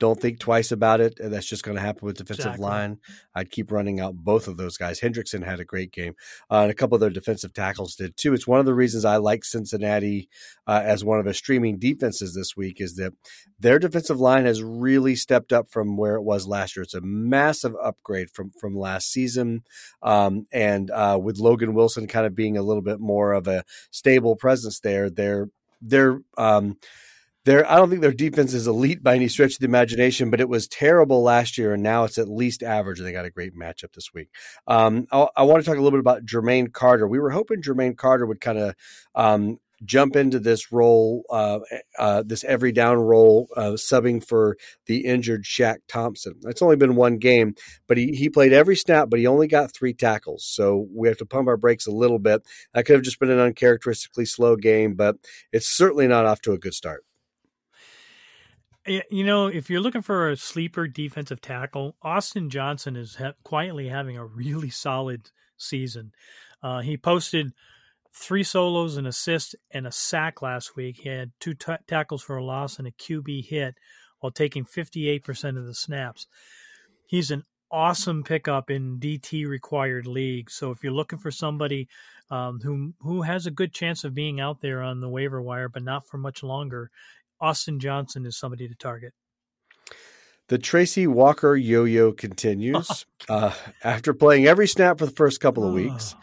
[0.00, 1.18] Don't think twice about it.
[1.22, 2.66] That's just going to happen with defensive exactly.
[2.66, 2.98] line.
[3.34, 4.98] I'd keep running out both of those guys.
[4.98, 6.14] Hendrickson had a great game,
[6.50, 8.32] uh, and a couple of their defensive tackles did too.
[8.32, 10.30] It's one of the reasons I like Cincinnati
[10.66, 13.12] uh, as one of the streaming defenses this week is that
[13.58, 16.82] their defensive line has really stepped up from where it was last year.
[16.82, 19.64] It's a massive upgrade from from last season,
[20.02, 23.64] um, and uh, with Logan Wilson kind of being a little bit more of a
[23.90, 25.50] stable presence there, they're
[25.82, 26.78] they're um,
[27.50, 30.48] I don't think their defense is elite by any stretch of the imagination, but it
[30.48, 32.98] was terrible last year, and now it's at least average.
[32.98, 34.28] And they got a great matchup this week.
[34.66, 37.08] Um, I, I, want to talk a little bit about Jermaine Carter.
[37.08, 38.74] We were hoping Jermaine Carter would kind of
[39.14, 41.60] um, jump into this role, uh,
[41.98, 46.34] uh, this every down role, uh, subbing for the injured Shaq Thompson.
[46.44, 47.54] It's only been one game,
[47.88, 50.44] but he, he played every snap, but he only got three tackles.
[50.44, 52.42] So we have to pump our brakes a little bit.
[52.74, 55.16] That could have just been an uncharacteristically slow game, but
[55.52, 57.04] it's certainly not off to a good start.
[58.86, 63.88] You know, if you're looking for a sleeper defensive tackle, Austin Johnson is ha- quietly
[63.88, 66.12] having a really solid season.
[66.62, 67.52] Uh, he posted
[68.14, 71.00] three solos, an assist, and a sack last week.
[71.02, 73.74] He had two t- tackles for a loss and a QB hit
[74.20, 76.26] while taking 58% of the snaps.
[77.06, 80.54] He's an awesome pickup in DT required leagues.
[80.54, 81.88] So if you're looking for somebody
[82.30, 85.68] um, who who has a good chance of being out there on the waiver wire,
[85.68, 86.90] but not for much longer,
[87.40, 89.12] Austin Johnson is somebody to target.
[90.48, 93.52] The Tracy Walker yo-yo continues uh,
[93.84, 96.16] after playing every snap for the first couple of weeks.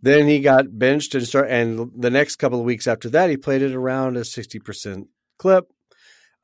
[0.00, 3.36] Then he got benched and start, and the next couple of weeks after that, he
[3.36, 5.08] played it around a sixty percent
[5.38, 5.72] clip.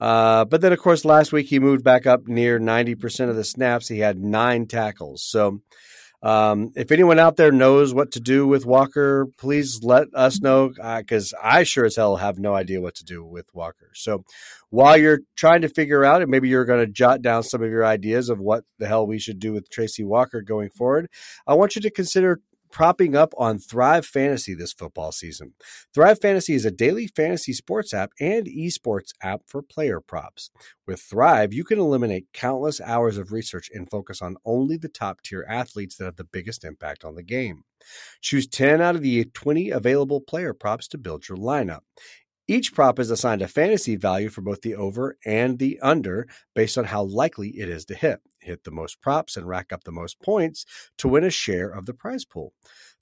[0.00, 3.36] Uh, but then, of course, last week he moved back up near ninety percent of
[3.36, 3.88] the snaps.
[3.88, 5.24] He had nine tackles.
[5.24, 5.60] So
[6.20, 10.68] um, if anyone out there knows what to do with Walker, please let us know
[10.68, 13.90] because uh, I sure as hell have no idea what to do with Walker.
[13.94, 14.24] So
[14.70, 17.70] while you're trying to figure out, and maybe you're going to jot down some of
[17.70, 21.08] your ideas of what the hell we should do with Tracy Walker going forward,
[21.46, 25.54] I want you to consider propping up on Thrive Fantasy this football season.
[25.94, 30.50] Thrive Fantasy is a daily fantasy sports app and esports app for player props.
[30.86, 35.22] With Thrive, you can eliminate countless hours of research and focus on only the top
[35.22, 37.64] tier athletes that have the biggest impact on the game.
[38.20, 41.80] Choose 10 out of the 20 available player props to build your lineup.
[42.50, 46.78] Each prop is assigned a fantasy value for both the over and the under based
[46.78, 48.20] on how likely it is to hit.
[48.40, 50.64] Hit the most props and rack up the most points
[50.96, 52.54] to win a share of the prize pool.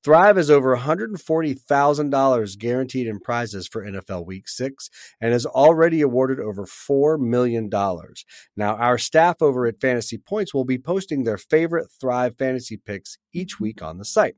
[0.02, 6.40] Thrive has over $140,000 guaranteed in prizes for NFL Week 6 and has already awarded
[6.40, 7.70] over $4 million.
[8.56, 13.18] Now, our staff over at Fantasy Points will be posting their favorite Thrive fantasy picks
[13.32, 14.34] each week on the site.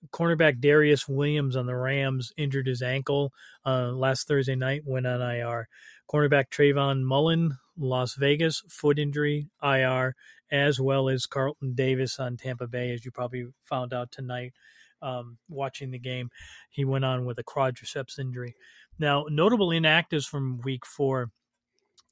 [0.09, 3.31] Cornerback Darious Williams on the Rams injured his ankle
[3.65, 5.67] uh, last Thursday night, went on IR.
[6.11, 10.15] Cornerback Trayvon Mullen, Las Vegas, foot injury, IR,
[10.51, 14.53] as well as Carlton Davis on Tampa Bay, as you probably found out tonight
[15.01, 16.29] um, watching the game.
[16.69, 18.55] He went on with a quadriceps injury.
[18.99, 21.31] Now, notable inactives from week four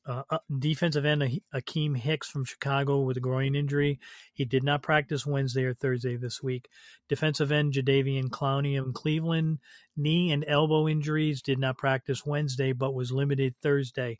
[0.09, 3.99] uh, defensive end Akiem Hicks from Chicago with a groin injury.
[4.33, 6.67] He did not practice Wednesday or Thursday this week.
[7.07, 9.59] Defensive end Jadeveon Clowney of Cleveland,
[9.95, 14.17] knee and elbow injuries, did not practice Wednesday but was limited Thursday.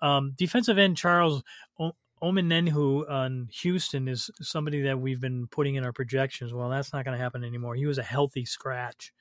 [0.00, 1.42] Um, defensive end Charles
[2.22, 6.52] Omenihu on Houston is somebody that we've been putting in our projections.
[6.52, 7.74] Well, that's not going to happen anymore.
[7.74, 9.12] He was a healthy scratch.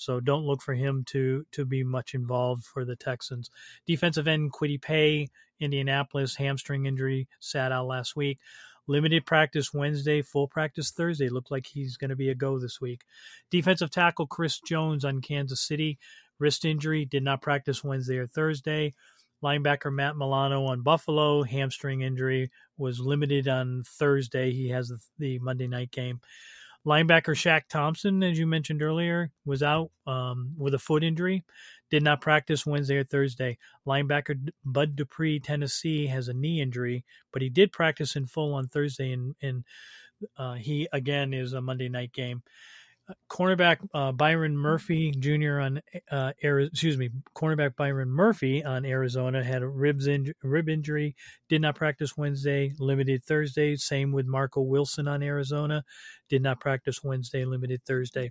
[0.00, 3.50] So don't look for him to to be much involved for the Texans.
[3.86, 5.28] Defensive end Kwity Paye,
[5.60, 8.38] Indianapolis hamstring injury, sat out last week.
[8.86, 11.28] Limited practice Wednesday, full practice Thursday.
[11.28, 13.02] Looked like he's going to be a go this week.
[13.50, 15.98] Defensive tackle Chris Jones on Kansas City,
[16.38, 18.94] wrist injury, did not practice Wednesday or Thursday.
[19.44, 24.50] Linebacker Matt Milano on Buffalo, hamstring injury, was limited on Thursday.
[24.52, 26.20] He has the Monday night game.
[26.86, 31.44] Linebacker Shaq Thompson, as you mentioned earlier, was out um, with a foot injury,
[31.90, 33.58] did not practice Wednesday or Thursday.
[33.86, 38.68] Linebacker Bud Dupree, Tennessee, has a knee injury, but he did practice in full on
[38.68, 39.64] Thursday, and, and
[40.36, 42.42] uh, he again is a Monday night game
[43.30, 45.60] cornerback uh, Byron Murphy Jr.
[45.60, 51.14] on uh, excuse me, cornerback Byron Murphy on Arizona had a ribs in, rib injury,
[51.48, 53.76] did not practice Wednesday, limited Thursday.
[53.76, 55.84] Same with Marco Wilson on Arizona,
[56.28, 58.30] did not practice Wednesday, limited Thursday.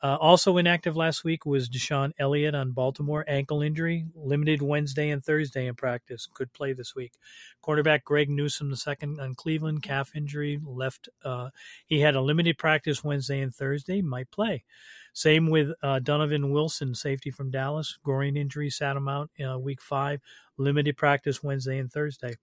[0.00, 5.24] Uh, also inactive last week was DeShon Elliott on Baltimore, ankle injury, limited Wednesday and
[5.24, 6.28] Thursday in practice.
[6.32, 7.12] Could play this week.
[7.62, 11.08] Quarterback Greg Newsome II on Cleveland, calf injury, left.
[11.24, 11.50] Uh,
[11.86, 14.64] he had a limited practice Wednesday and Thursday, might play.
[15.12, 19.82] Same with uh, Donovan Wilson, safety from Dallas, groin injury, sat him out uh, week
[19.82, 20.20] five,
[20.58, 22.36] limited practice Wednesday and Thursday.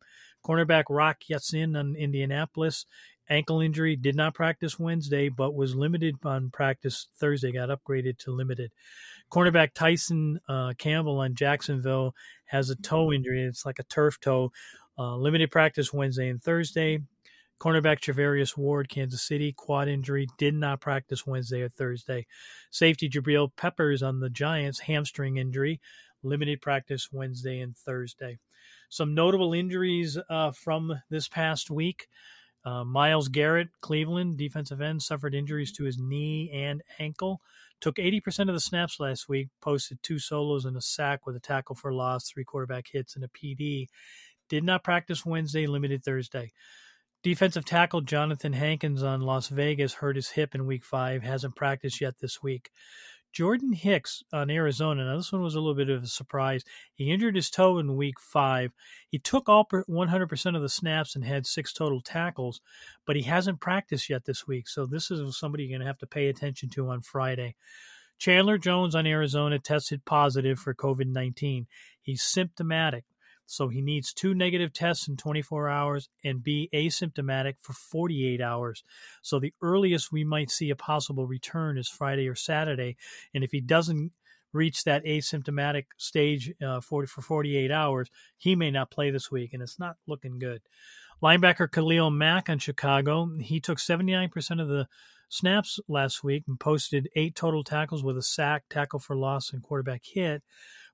[0.45, 2.85] Cornerback Rock Ya-Sin on Indianapolis
[3.29, 8.31] ankle injury, did not practice Wednesday, but was limited on practice Thursday, got upgraded to
[8.31, 8.71] limited.
[9.31, 12.13] Cornerback Tyson uh, Campbell on Jacksonville
[12.45, 13.43] has a toe injury.
[13.43, 14.51] It's like a turf toe.
[14.97, 16.99] Uh, limited practice Wednesday and Thursday.
[17.59, 22.27] Cornerback Charvarius Ward, Kansas City, quad injury, did not practice Wednesday or Thursday.
[22.69, 25.79] Safety Jabril Peppers on the Giants, hamstring injury,
[26.21, 28.39] limited practice Wednesday and Thursday.
[28.89, 32.07] Some notable injuries uh, from this past week.
[32.65, 37.39] Uh, Myles Garrett, Cleveland, defensive end, suffered injuries to his knee and ankle.
[37.79, 41.39] Took 80% of the snaps last week, posted two solos and a sack with a
[41.39, 43.87] tackle for loss, three quarterback hits, and a PD.
[44.49, 46.53] Did not practice Wednesday, limited Thursday.
[47.21, 51.99] Defensive tackle Johnathan Hankins on Las Vegas hurt his hip in week five, hasn't practiced
[51.99, 52.69] yet this week.
[53.35, 55.03] Jordan Hicks on Arizona.
[55.03, 56.63] Now, this one was a little bit of a surprise.
[56.93, 58.71] He injured his toe in week five.
[59.09, 62.61] He took all 100% of the snaps and had six total tackles,
[63.05, 64.69] but he hasn't practiced yet this week.
[64.69, 67.55] So, this is somebody you're going to have to pay attention to on Friday.
[68.17, 71.67] Chandler Jones on Arizona tested positive for COVID 19.
[72.01, 73.03] He's symptomatic.
[73.45, 78.83] So he needs two negative tests in 24 hours and be asymptomatic for 48 hours.
[79.21, 82.97] So the earliest we might see a possible return is Friday or Saturday.
[83.33, 84.11] And if he doesn't
[84.55, 89.53] reach that asymptomatic stage uh, for, for 48 hours, he may not play this week,
[89.53, 90.61] and it's not looking good.
[91.21, 94.87] Linebacker Khalil Mack on Chicago, he took 79% of the
[95.29, 99.63] snaps last week and posted eight total tackles with a sack, tackle for loss, and
[99.63, 100.43] quarterback hit.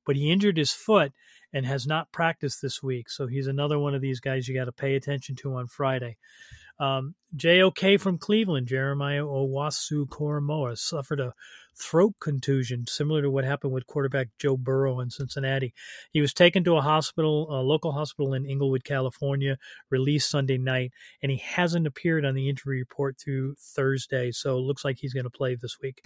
[0.05, 1.11] But he injured his foot
[1.53, 3.09] and has not practiced this week.
[3.09, 6.17] So he's another one of these guys you got to pay attention to on Friday.
[6.79, 11.33] Um, JOK from Cleveland, Jeremiah Owusu Koramoah, suffered a
[11.75, 15.73] throat contusion, similar to what happened with quarterback Joe Burrow in Cincinnati.
[16.11, 19.57] He was taken to a hospital, a local hospital in Inglewood, California,
[19.89, 24.61] released Sunday night, and he hasn't appeared on the injury report through Thursday, so it
[24.61, 26.03] looks like he's going to play this week.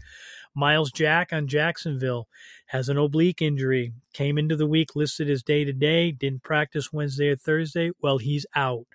[0.55, 2.27] Myles Jack on Jacksonville
[2.67, 6.93] has an oblique injury, came into the week listed as day to day, didn't practice
[6.93, 7.91] Wednesday or Thursday.
[8.01, 8.85] Well, he's out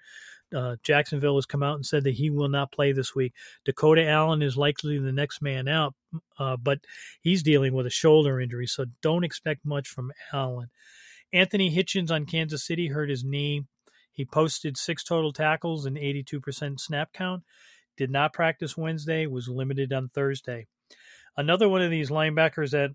[0.55, 3.35] uh, Jacksonville has come out and said that he will not play this week.
[3.65, 5.95] Dakota Allen is likely the next man out,
[6.39, 6.81] uh, but
[7.21, 10.71] he's dealing with a shoulder injury, so don't expect much from Allen.
[11.33, 13.65] Anthony Hitchens on Kansas City hurt his knee.
[14.13, 17.45] He posted six total tackles and 82% snap count.
[17.97, 20.67] Did not practice Wednesday, was limited on Thursday.
[21.37, 22.91] Another one of these linebackers that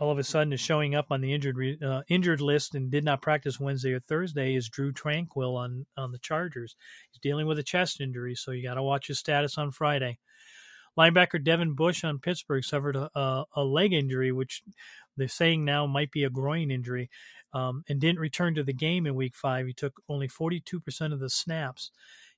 [0.00, 3.04] all of a sudden is showing up on the injured uh, injured list and did
[3.04, 6.74] not practice Wednesday or Thursday is Drue Tranquill on on the Chargers.
[7.12, 10.18] He's dealing with a chest injury, so you got to watch his status on Friday.
[10.98, 14.62] Linebacker Devin Bush on Pittsburgh suffered a, a, a leg injury, which
[15.16, 17.10] they're saying now might be a groin injury,
[17.52, 19.66] um, and didn't return to the game in Week Five.
[19.66, 21.90] He took only 42% of the snaps.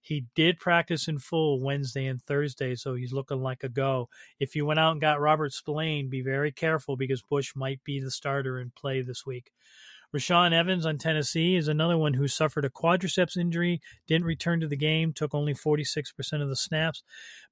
[0.03, 4.09] He did practice in full Wednesday and Thursday, so he's looking like a go.
[4.41, 8.01] If you went out and got Robert Spillane, be very careful because Bush might be
[8.01, 9.53] the starter in play this week.
[10.15, 14.69] Rashaan Evans on Tennessee is another one who suffered a quadriceps injury, didn't return to
[14.69, 17.03] the game, took only 46% of the snaps,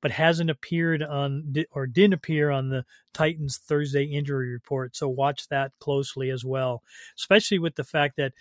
[0.02, 2.84] but hasn't appeared on or didn't appear on the
[3.14, 4.94] Titans Thursday injury report.
[4.94, 6.82] So watch that closely as well,
[7.16, 8.32] especially with the fact that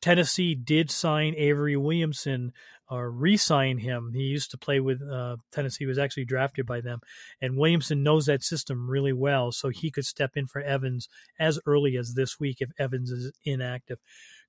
[0.00, 2.52] Tennessee did sign Avery Williamson
[2.90, 4.12] or re-sign him.
[4.14, 5.84] He used to play with uh, Tennessee.
[5.84, 7.00] He was actually drafted by them,
[7.40, 11.08] and Williamson knows that system really well, so he could step in for Evans
[11.38, 13.98] as early as this week if Evans is inactive.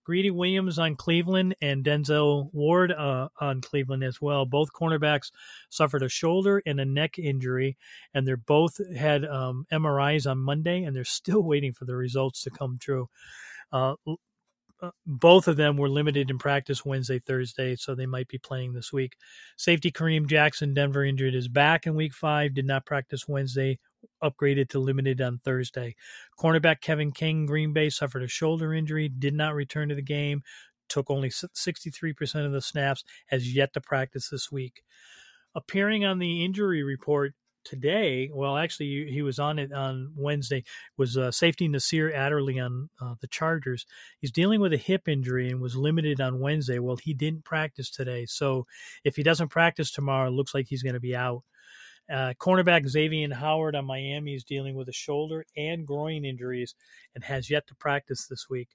[0.06, 4.46] Greedy Williams on Cleveland and Denzel Ward uh, on Cleveland as well.
[4.46, 5.32] Both cornerbacks
[5.70, 7.76] suffered a shoulder and a neck injury,
[8.14, 12.44] and they're both had um, MRIs on Monday, and they're still waiting for the results
[12.44, 13.10] to come true.
[13.74, 14.14] Uh, uh,
[14.82, 18.74] Uh, both of them were limited in practice Wednesday, Thursday, so they might be playing
[18.74, 19.16] this week.
[19.56, 23.80] Safety Kareem Jackson, Denver injured his back in week five, did not practice Wednesday,
[24.22, 25.96] upgraded to limited on Thursday.
[26.38, 30.44] Cornerback Kevin King, Green Bay, suffered a shoulder injury, did not return to the game,
[30.90, 34.84] took only 63% of the snaps, has yet to practice this week.
[35.56, 37.34] Appearing on the injury report
[37.66, 40.64] today, well, actually, he was on it on Wednesday,
[40.98, 43.86] was uh, safety Nasir Adderley on uh, the Chargers.
[44.20, 46.80] He's dealing with a hip injury and was limited on Wednesday.
[46.80, 48.26] Well, he didn't practice today.
[48.26, 48.66] So
[49.04, 51.44] if he doesn't practice tomorrow, it looks like he's going to be out.
[52.10, 56.76] Uh, cornerback Xavier Howard on Miami is dealing with a shoulder and groin injuries
[57.16, 58.70] and has yet to practice this week.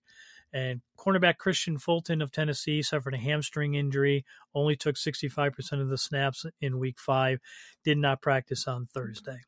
[0.53, 4.25] And cornerback Kristian Fulton of Tennessee suffered a hamstring injury,
[4.55, 7.39] only took 65% of the snaps in week five,
[7.85, 9.41] did not practice on Thursday.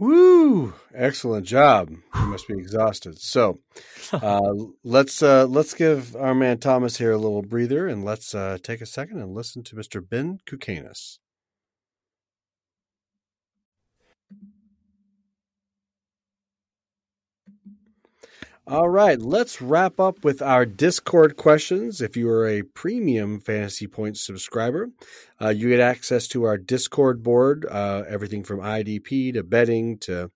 [0.00, 0.72] Woo!
[0.94, 1.90] Excellent job.
[1.90, 3.18] You must be exhausted.
[3.18, 3.58] So,
[4.12, 8.56] uh, let's uh, let's give our man Thomas here a little breather, and let's uh,
[8.62, 10.06] take a second and listen to Mr.
[10.06, 11.18] Ben Kukanis.
[18.70, 22.00] All right, let's wrap up with our Discord questions.
[22.00, 24.90] If you are a premium Fantasy Points subscriber,
[25.42, 30.30] uh, you get access to our Discord board, uh, everything from IDP to betting to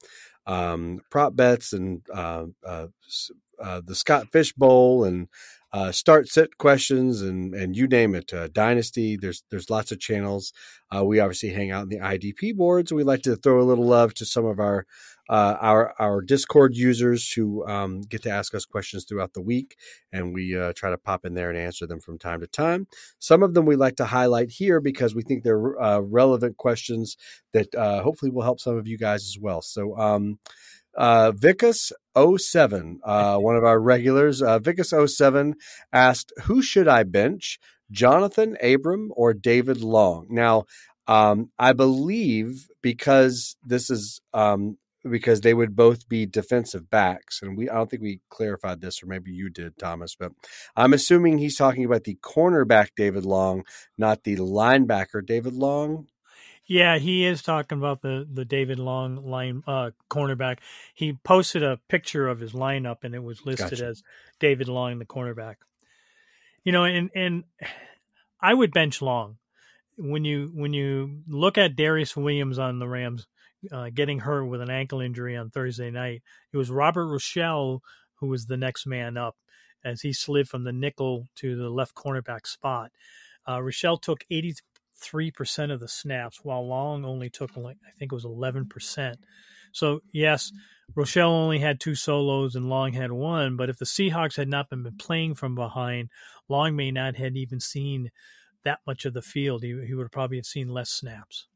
[0.49, 2.89] um, prop bets and uh, uh,
[3.63, 5.29] uh the Scott Fish Bowl and
[5.73, 8.33] uh, start sit questions and and you name it.
[8.53, 10.53] Dynasty, there's there's lots of channels.
[11.05, 12.93] we obviously hang out in the IDP boards.
[12.93, 14.87] We like to throw a little love to some of our
[15.29, 19.77] uh, our our Discord users who um, get to ask us questions throughout the week,
[20.13, 22.87] and we uh, try to pop in there and answer them from time to time.
[23.19, 27.17] Some of them we like to highlight here because we think they're uh, relevant questions
[27.53, 29.63] that uh, hopefully will help some of you guys as well.
[29.63, 29.97] So.
[29.97, 30.39] Um,
[30.97, 35.55] uh, Vicus07, uh, one of our regulars, uh, Vicus07
[35.93, 37.59] asked, Who should I bench,
[37.93, 40.29] Johnathan Abram or David Long?
[40.31, 40.67] Now,
[41.07, 44.79] um, I believe because this is um,
[45.09, 47.41] because they would both be defensive backs.
[47.43, 50.33] And we I don't think we clarified this, or maybe you did, Thomas, but
[50.77, 53.65] I'm assuming he's talking about the cornerback David Long,
[53.99, 56.07] not the linebacker David Long.
[56.67, 60.59] Yeah, he is talking about the the David Long line uh, cornerback.
[60.95, 63.87] He posted a picture of his lineup, and it was listed gotcha.
[63.87, 64.03] as
[64.41, 65.57] David Long, the cornerback.
[66.65, 67.45] You know, and and
[68.41, 69.37] I would bench Long
[69.97, 73.27] when you when you look at Darious Williams on the Rams
[73.73, 76.23] uh, getting hurt with an ankle injury on Thursday night.
[76.53, 77.81] It was Robert Rochell
[78.25, 79.37] who was the next man up
[79.85, 82.91] as he slid from the nickel to the left cornerback spot.
[83.47, 88.25] Uh, Rochell took 83% of the snaps, while Long only took, I think it was
[88.25, 89.17] 11%.
[89.73, 90.53] So, yes,
[90.95, 94.71] Rochell only had two solos and Long had one, but if the Seahawks had not
[94.71, 96.09] been playing from behind,
[96.49, 98.11] Long may not have even seen
[98.65, 99.63] that much of the field.
[99.63, 101.47] He, he would probably have seen less snaps.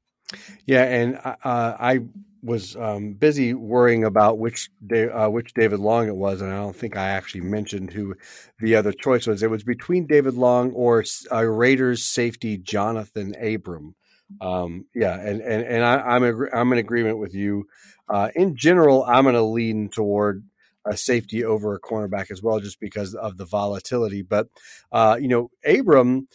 [0.66, 2.00] Yeah, and uh, I
[2.42, 6.76] was um, busy worrying about which uh, which David Long it was, and I don't
[6.76, 8.14] think I actually mentioned who
[8.60, 9.42] the other choice was.
[9.42, 13.94] It was between David Long or uh, Raiders safety Johnathan Abram.
[14.40, 17.66] Um, yeah, and and and I, I'm, I'm in agreement with you.
[18.08, 20.44] Uh, in general, I'm going to lean toward
[20.86, 24.22] a safety over a cornerback as well, just because of the volatility.
[24.22, 24.48] But
[24.92, 26.28] uh, you know, Abram.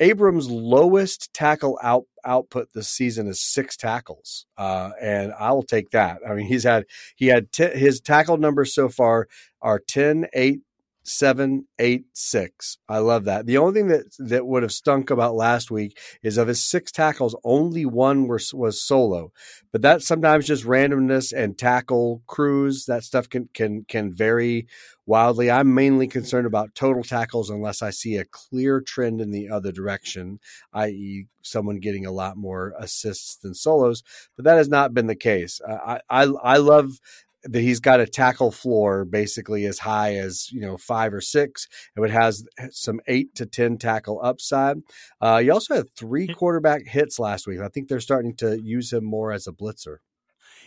[0.00, 5.90] Abram's lowest tackle out, output this season is six tackles, uh, and I will take
[5.90, 6.20] that.
[6.28, 6.86] I mean, he's had
[7.16, 9.28] he had t- his tackle numbers so far
[9.60, 10.60] are 10, 8,
[11.10, 12.78] seven, eight, six.
[12.88, 13.46] I love that.
[13.46, 16.92] The only thing that that would have stunk about last week is of his six
[16.92, 19.32] tackles, only one was was solo.
[19.72, 22.86] But that's sometimes just randomness and tackle crews.
[22.86, 24.66] That stuff can can can vary
[25.06, 25.50] wildly.
[25.50, 29.72] I'm mainly concerned about total tackles unless I see a clear trend in the other
[29.72, 30.38] direction,
[30.72, 34.02] i.e., someone getting a lot more assists than solos.
[34.36, 35.60] But that has not been the case.
[35.68, 37.00] I, I I love
[37.44, 41.66] that he's got a tackle floor basically as high as you know five or six
[41.96, 44.78] and it has some eight to ten tackle upside.
[45.20, 47.60] Uh, he also had three quarterback hits last week.
[47.60, 49.98] I think they're starting to use him more as a blitzer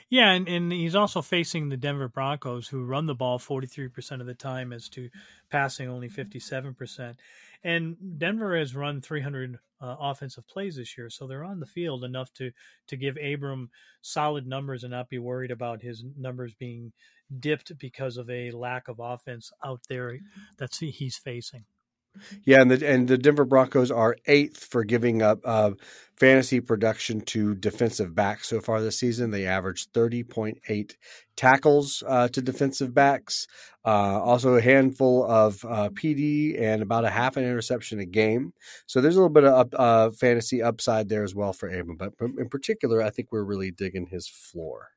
[0.09, 4.27] yeah, and, and he's also facing the Denver Broncos, who run the ball 43% of
[4.27, 5.09] the time as to
[5.49, 7.15] passing only 57%.
[7.63, 12.03] And Denver has run 300 uh, offensive plays this year, so they're on the field
[12.03, 12.51] enough to
[12.87, 13.69] to give Abram
[14.01, 16.91] solid numbers and not be worried about his numbers being
[17.39, 20.19] dipped because of a lack of offense out there
[20.57, 21.65] that he's facing.
[22.45, 25.71] Yeah, and the and the Denver Broncos are eighth for giving up uh,
[26.15, 29.31] fantasy production to defensive backs so far this season.
[29.31, 30.97] They averaged thirty point eight
[31.35, 33.47] tackles uh, to defensive backs.
[33.85, 38.53] Uh, also, a handful of uh, PD and about a half an interception a game.
[38.85, 41.97] So there's a little bit of uh, fantasy upside there as well for Abram.
[41.97, 44.89] But in particular, I think we're really digging his floor.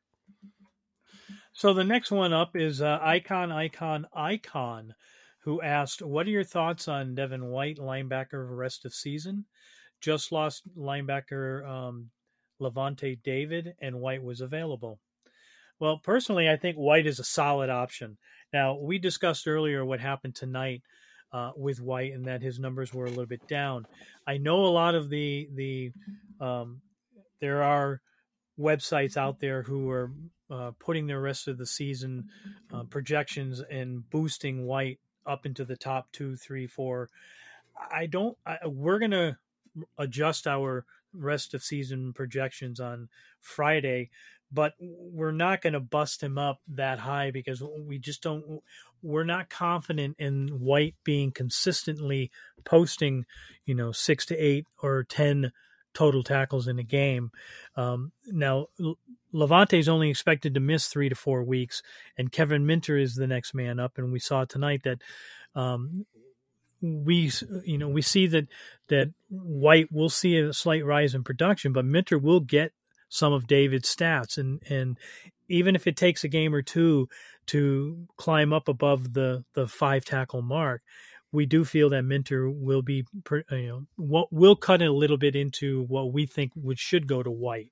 [1.53, 4.95] So the next one up is uh, Icon, Icon, Icon
[5.47, 9.47] who asked, What are your thoughts on Devin White, linebacker rest of season?
[10.01, 12.11] Just lost linebacker um,
[12.61, 14.99] Lavonte David, and White was available.
[15.79, 18.19] Well, personally, I think White is a solid option.
[18.53, 20.83] Now, we discussed earlier what happened tonight
[21.33, 23.87] uh, with White and that his numbers were a little bit down.
[24.27, 25.93] I know a lot of the the
[26.41, 26.81] um,
[27.41, 28.01] there are
[28.59, 30.11] websites out there who are
[30.51, 32.31] uh, putting the rest of the season
[32.73, 37.09] uh, projections and boosting White up into the top two, three, four.
[37.93, 38.37] I don't.
[38.47, 39.39] I, we're gonna
[39.99, 43.09] adjust our rest of season projections on
[43.41, 44.11] Friday,
[44.53, 48.63] but we're not going to bust him up that high because we just don't.
[49.03, 52.31] We're not confident in White being consistently
[52.65, 53.25] posting,
[53.65, 55.53] you know, six to eight or ten
[55.95, 57.31] total tackles in a game.
[57.77, 58.67] Um, now,
[59.37, 61.83] Lavonte is only expected to miss three to four weeks,
[62.17, 63.99] and Kevin Minter is the next man up.
[63.99, 65.03] And we saw tonight that
[65.55, 66.07] um,
[66.81, 67.31] we,
[67.65, 68.49] you know, we see that
[68.89, 72.73] that White will see a slight rise in production, but Minter will get
[73.09, 74.99] some of David's stats, and and
[75.49, 77.09] even if it takes a game or two
[77.47, 80.83] to climb up above the the five tackle mark,
[81.31, 83.05] we do feel that Minter will be,
[83.51, 87.31] you know, will cut a little bit into what we think would should go to
[87.31, 87.71] White.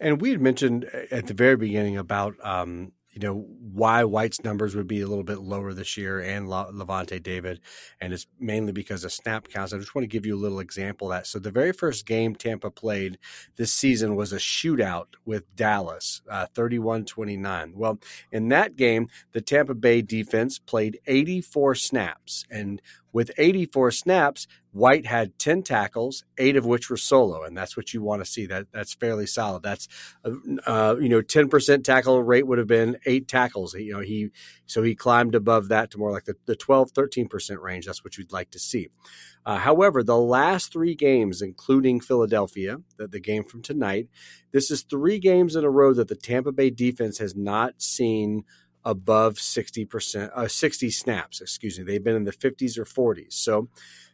[0.00, 4.76] And we had mentioned at the very beginning about um, you know why White's numbers
[4.76, 7.60] would be a little bit lower this year and Lavonte David,
[8.00, 9.72] and it's mainly because of snap counts.
[9.72, 11.26] I just want to give you a little example of that.
[11.26, 13.18] So the very first game Tampa played
[13.56, 17.74] this season was a shootout with Dallas, uh, 31-29.
[17.74, 17.98] Well,
[18.30, 22.80] in that game, the Tampa Bay defense played 84 snaps, and
[23.12, 27.94] with 84 snaps, White had 10 tackles, eight of which were solo, and that's what
[27.94, 28.46] you want to see.
[28.46, 29.62] That that's fairly solid.
[29.62, 29.88] That's
[30.24, 30.30] uh,
[30.66, 33.74] uh you know 10% tackle rate would have been eight tackles.
[33.74, 34.30] You know he
[34.66, 37.86] so he climbed above that to more like the, the 12 13% range.
[37.86, 38.88] That's what you'd like to see.
[39.46, 44.08] Uh, however, the last three games, including Philadelphia, the, the game from tonight,
[44.52, 48.44] this is three games in a row that the Tampa Bay defense has not seen
[48.84, 51.84] above 60%, uh, 60 snaps, excuse me.
[51.84, 53.32] They've been in the 50s or 40s.
[53.34, 53.68] So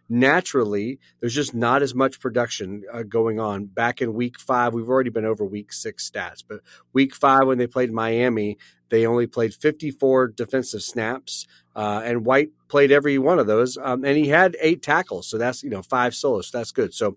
[0.08, 3.66] naturally, there's just not as much production uh, going on.
[3.66, 6.60] Back in week five, we've already been over week six stats, but
[6.92, 8.58] week five, when they played Miami,
[8.90, 11.46] they only played 54 defensive snaps.
[11.74, 15.38] Uh, and White played every one of those, um, and he had eight tackles, so
[15.38, 16.94] that's you know five solos, so that's good.
[16.94, 17.16] So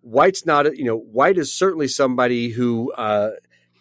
[0.00, 3.32] White's not, you know, White is certainly somebody who uh,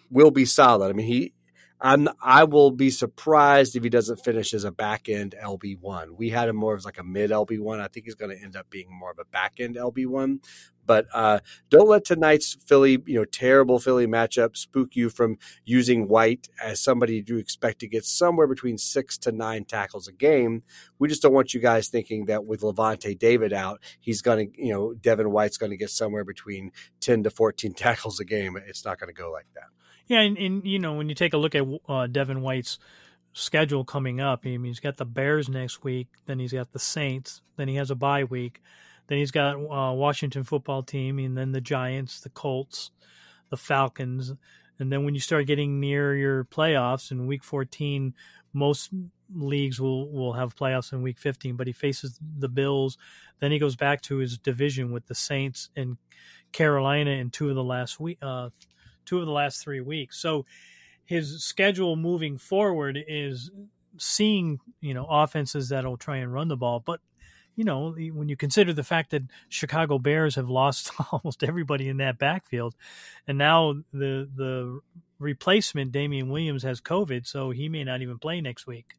[0.09, 0.89] will be solid.
[0.89, 1.33] I mean, he
[1.79, 6.15] I'm I will be surprised if he doesn't finish as a back end LB one.
[6.15, 7.79] We had him more as like a mid LB one.
[7.79, 10.39] I think he's going to end up being more of a back end LB one.
[10.87, 16.07] But uh, don't let tonight's Philly, you know, terrible Philly matchup spook you from using
[16.07, 20.63] White as somebody you expect to get somewhere between six to nine tackles a game.
[20.97, 24.63] We just don't want you guys thinking that with Lavonte David out, he's going to,
[24.63, 26.71] you know, Devin White's going to get somewhere between
[27.01, 28.57] ten to fourteen tackles a game.
[28.65, 29.76] It's not going to go like that.
[30.07, 32.79] Yeah, and, and, you know when you take a look at uh, Devin White's
[33.33, 34.41] schedule coming up.
[34.45, 37.75] I mean, he's got the Bears next week, then he's got the Saints, then he
[37.75, 38.61] has a bye week,
[39.07, 42.91] then he's got uh, Washington football team, and then the Giants, the Colts,
[43.49, 44.33] the Falcons,
[44.79, 48.13] and then when you start getting near your playoffs in Week 14,
[48.53, 48.91] most
[49.33, 51.55] leagues will will have playoffs in Week 15.
[51.55, 52.97] But he faces the Bills,
[53.39, 55.97] then he goes back to his division with the Saints and
[56.51, 58.49] Carolina in two of the last week, uh,
[59.07, 60.19] two of the last three weeks.
[60.19, 60.45] So
[61.05, 63.49] his schedule moving forward is
[63.97, 66.99] seeing you know offenses that'll try and run the ball, but
[67.55, 71.97] you know when you consider the fact that Chicago Bears have lost almost everybody in
[71.97, 72.75] that backfield,
[73.27, 74.79] and now the the
[75.17, 78.93] replacement Damien Williams has COVID, so he may not even play next week.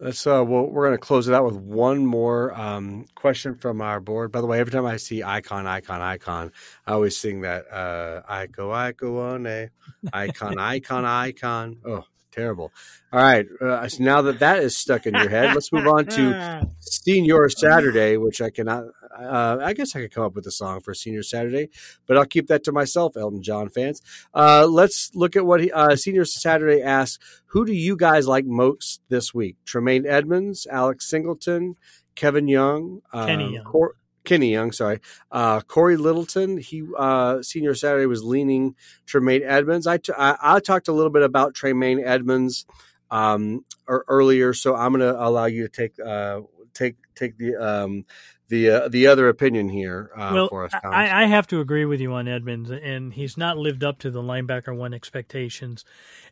[0.00, 3.80] Let's uh, well, we're going to close it out with one more um, question from
[3.80, 4.30] our board.
[4.30, 6.52] By the way, every time I see icon, icon, icon,
[6.86, 9.70] I always sing that uh, "Ico, Ico, one
[10.12, 12.72] icon, icon, icon." Oh, terrible.
[13.12, 13.46] All right.
[13.60, 17.48] Uh, so now that that is stuck in your head, let's move on to Senior
[17.48, 18.84] Saturday, which I cannot.
[19.18, 21.70] Uh, I guess I could come up with a song for Senior Saturday,
[22.06, 24.02] but I'll keep that to myself, Elton John fans.
[24.34, 28.44] Uh, let's look at what he, uh, Senior Saturday asks Who do you guys like
[28.44, 29.56] most this week?
[29.64, 31.76] Tremaine Edmunds, Alex Singleton,
[32.14, 33.64] Kevin Young, Kenny um, Young.
[33.64, 33.94] Cor-
[34.28, 35.00] Kenny Young, sorry,
[35.32, 36.58] uh, Cory Littleton.
[36.58, 38.76] He uh, Senior Saturday was leaning
[39.06, 39.86] Tremaine Edmunds.
[39.86, 42.66] I, t- I, I talked a little bit about Tremaine Edmunds
[43.10, 46.42] um, earlier, so I'm going to allow you to take uh,
[46.74, 48.04] take take the um,
[48.48, 50.72] the uh, the other opinion here uh, well, for us.
[50.84, 54.10] I, I, have to agree with you on Edmunds, and he's not lived up to
[54.10, 55.86] the linebacker one expectations,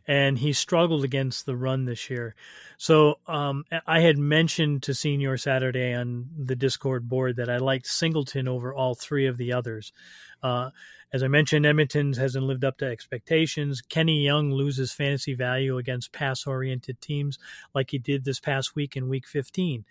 [0.07, 2.35] and he struggled against the run this year.
[2.77, 7.87] So um, I had mentioned to Senior Saturday on the Discord board that I liked
[7.87, 9.91] Singleton over all three of the others.
[10.41, 10.69] Uh,
[11.11, 13.81] as I mentioned, Edmonton hasn't lived up to expectations.
[13.81, 17.39] Kenny Young loses fantasy value against pass oriented teams
[17.73, 19.85] like he did this past week in week 15.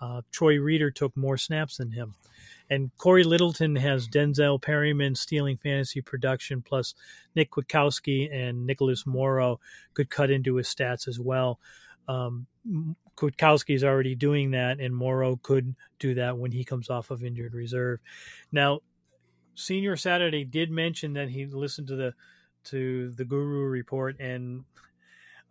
[0.00, 2.14] Uh, Troy Reeder took more snaps than him.
[2.70, 6.94] And Cory Littleton has Denzel Perryman stealing fantasy production, plus
[7.34, 9.60] Nick Kwiatkowski and Nicholas Morrow
[9.92, 11.58] could cut into his stats as well.
[12.08, 12.46] Um,
[13.68, 17.52] is already doing that, and Morrow could do that when he comes off of injured
[17.52, 18.00] reserve.
[18.50, 18.80] Now,
[19.54, 22.14] Senior Saturday did mention that he listened to the
[22.64, 24.64] to the Guru report, and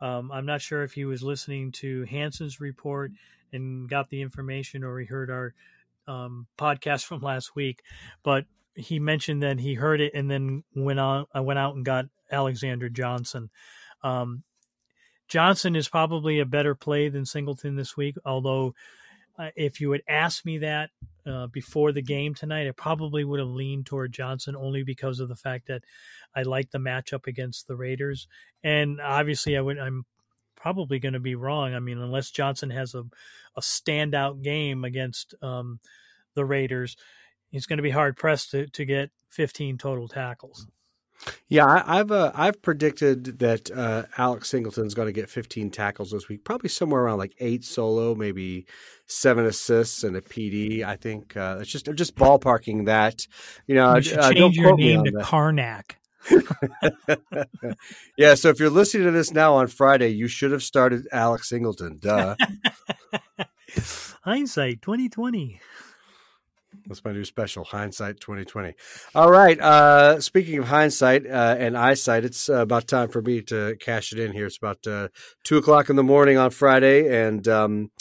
[0.02, 3.12] um, I'm not sure if he was listening to Hansen's report
[3.52, 5.54] and got the information or he heard our
[6.08, 7.82] um, podcast from last week,
[8.24, 8.46] but
[8.76, 11.26] he mentioned that he heard it and then went on.
[11.34, 13.50] I went out and got Alexander Johnson.
[14.04, 14.44] Um,
[15.28, 18.74] Johnson is probably a better play than Singleton this week, although
[19.38, 20.90] uh, if you had asked me that
[21.26, 25.30] uh, before the game tonight, I probably would have leaned toward Johnson only because of
[25.30, 25.84] the fact that
[26.36, 28.28] I like the matchup against the Raiders,
[28.64, 30.06] and obviously I would I'm
[30.60, 31.74] probably going to be wrong.
[31.74, 33.04] I mean, unless Johnson has a,
[33.56, 35.80] a standout game against um,
[36.36, 36.98] the Raiders,
[37.50, 40.68] he's going to be hard pressed to, to get 15 total tackles.
[41.50, 46.12] Yeah, I, have uh, I've predicted that uh, Alex Singleton's going to get 15 tackles
[46.12, 48.66] this week, probably somewhere around like eight solo, maybe
[49.06, 50.84] seven assists and a PD.
[50.84, 53.28] I think uh, it's just I'm just ballparking that.
[53.68, 55.96] You know, you uh, change your name to Karnak.
[58.18, 61.50] Yeah, so if you're listening to this now on Friday, you should have started Alex
[61.50, 61.98] Singleton.
[62.00, 62.36] Duh.
[64.24, 65.62] Hindsight 2020.
[66.86, 68.74] That's my new special, Hindsight 2020.
[69.16, 69.60] All right.
[69.60, 74.12] Uh, speaking of hindsight uh, and eyesight, it's uh, about time for me to cash
[74.12, 74.48] it in here.
[74.48, 75.10] It's about uh,
[75.44, 77.92] two o'clock in the morning on Friday, and um,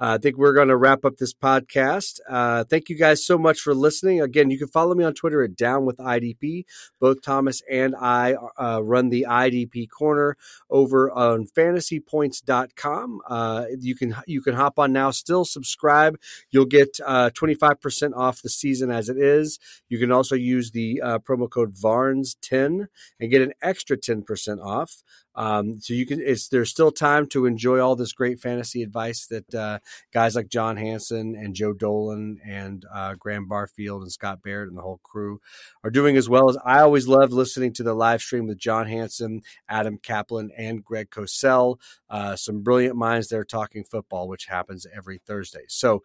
[0.00, 2.20] uh, I think we're going to wrap up this podcast.
[2.28, 4.20] Uh, thank you guys so much for listening.
[4.20, 6.64] Again, you can follow me on Twitter at Down with IDP.
[7.00, 10.36] Both Thomas and I uh, run the IDP corner
[10.70, 13.20] over on fantasypoints.com.
[13.28, 16.18] Uh, you can you can hop on now, still subscribe.
[16.50, 19.58] You'll get 25% uh, off the season as it is.
[19.88, 22.86] You can also use the uh, promo code VARNES10
[23.20, 25.02] and get an extra 10% off.
[25.38, 29.26] Um, so you can, it's there's still time to enjoy all this great fantasy advice
[29.28, 29.78] that uh,
[30.12, 34.76] guys like John Hansen and Joe Dolan and uh, Graham Barfield and Scott Barrett and
[34.76, 35.40] the whole crew
[35.84, 38.88] are doing as well as I always love listening to the live stream with John
[38.88, 41.78] Hansen, Adam Kaplan, and Greg Cosell.
[42.10, 45.66] Uh, some brilliant minds there talking football, which happens every Thursday.
[45.68, 46.02] So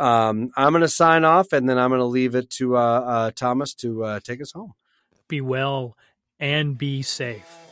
[0.00, 2.80] um, I'm going to sign off and then I'm going to leave it to uh,
[2.80, 4.74] uh, Thomas to uh, take us home.
[5.28, 5.96] Be well
[6.40, 7.71] and be safe.